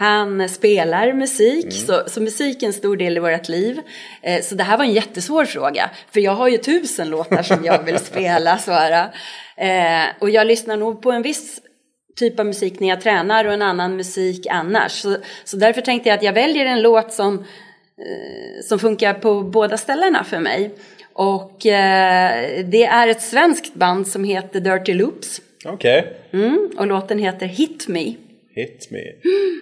[0.00, 1.70] han spelar musik, mm.
[1.70, 3.80] så, så musik är en stor del i vårt liv.
[4.22, 7.64] Eh, så det här var en jättesvår fråga, för jag har ju tusen låtar som
[7.64, 8.58] jag vill spela.
[8.66, 9.00] Svara.
[9.56, 11.60] Eh, och jag lyssnar nog på en viss
[12.16, 14.92] typ av musik när jag tränar och en annan musik annars.
[14.92, 19.42] Så, så därför tänkte jag att jag väljer en låt som, eh, som funkar på
[19.42, 20.74] båda ställena för mig.
[21.12, 25.40] Och eh, det är ett svenskt band som heter Dirty Loops.
[25.64, 26.16] Okej.
[26.30, 26.40] Okay.
[26.46, 28.14] Mm, och låten heter Hit Me.
[28.54, 29.00] Hit Me.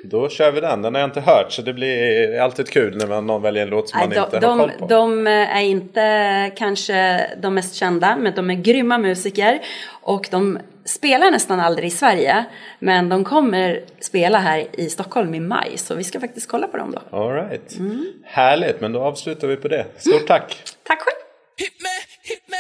[0.05, 0.83] Då kör vi den.
[0.83, 3.69] Den har jag inte hört så det blir alltid kul när man, någon väljer en
[3.69, 4.87] låt som Nej, man inte de, har koll på.
[4.87, 9.61] De är inte kanske de mest kända men de är grymma musiker
[9.91, 12.45] och de spelar nästan aldrig i Sverige
[12.79, 16.77] men de kommer spela här i Stockholm i maj så vi ska faktiskt kolla på
[16.77, 17.19] dem då.
[17.19, 17.79] All right.
[17.79, 18.07] Mm.
[18.25, 19.87] Härligt men då avslutar vi på det.
[19.97, 20.63] Stort tack!
[20.83, 21.17] Tack själv!
[21.57, 21.89] Hit me,
[22.29, 22.58] hit me.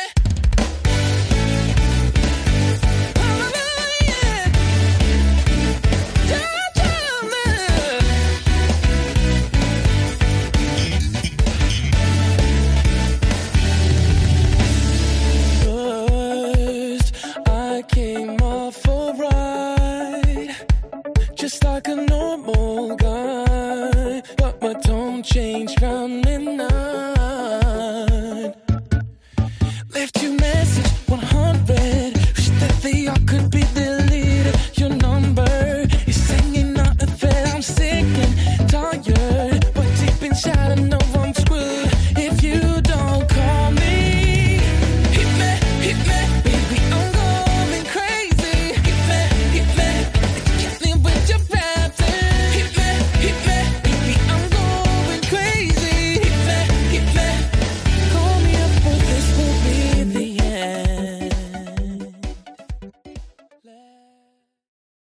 [25.29, 26.28] change from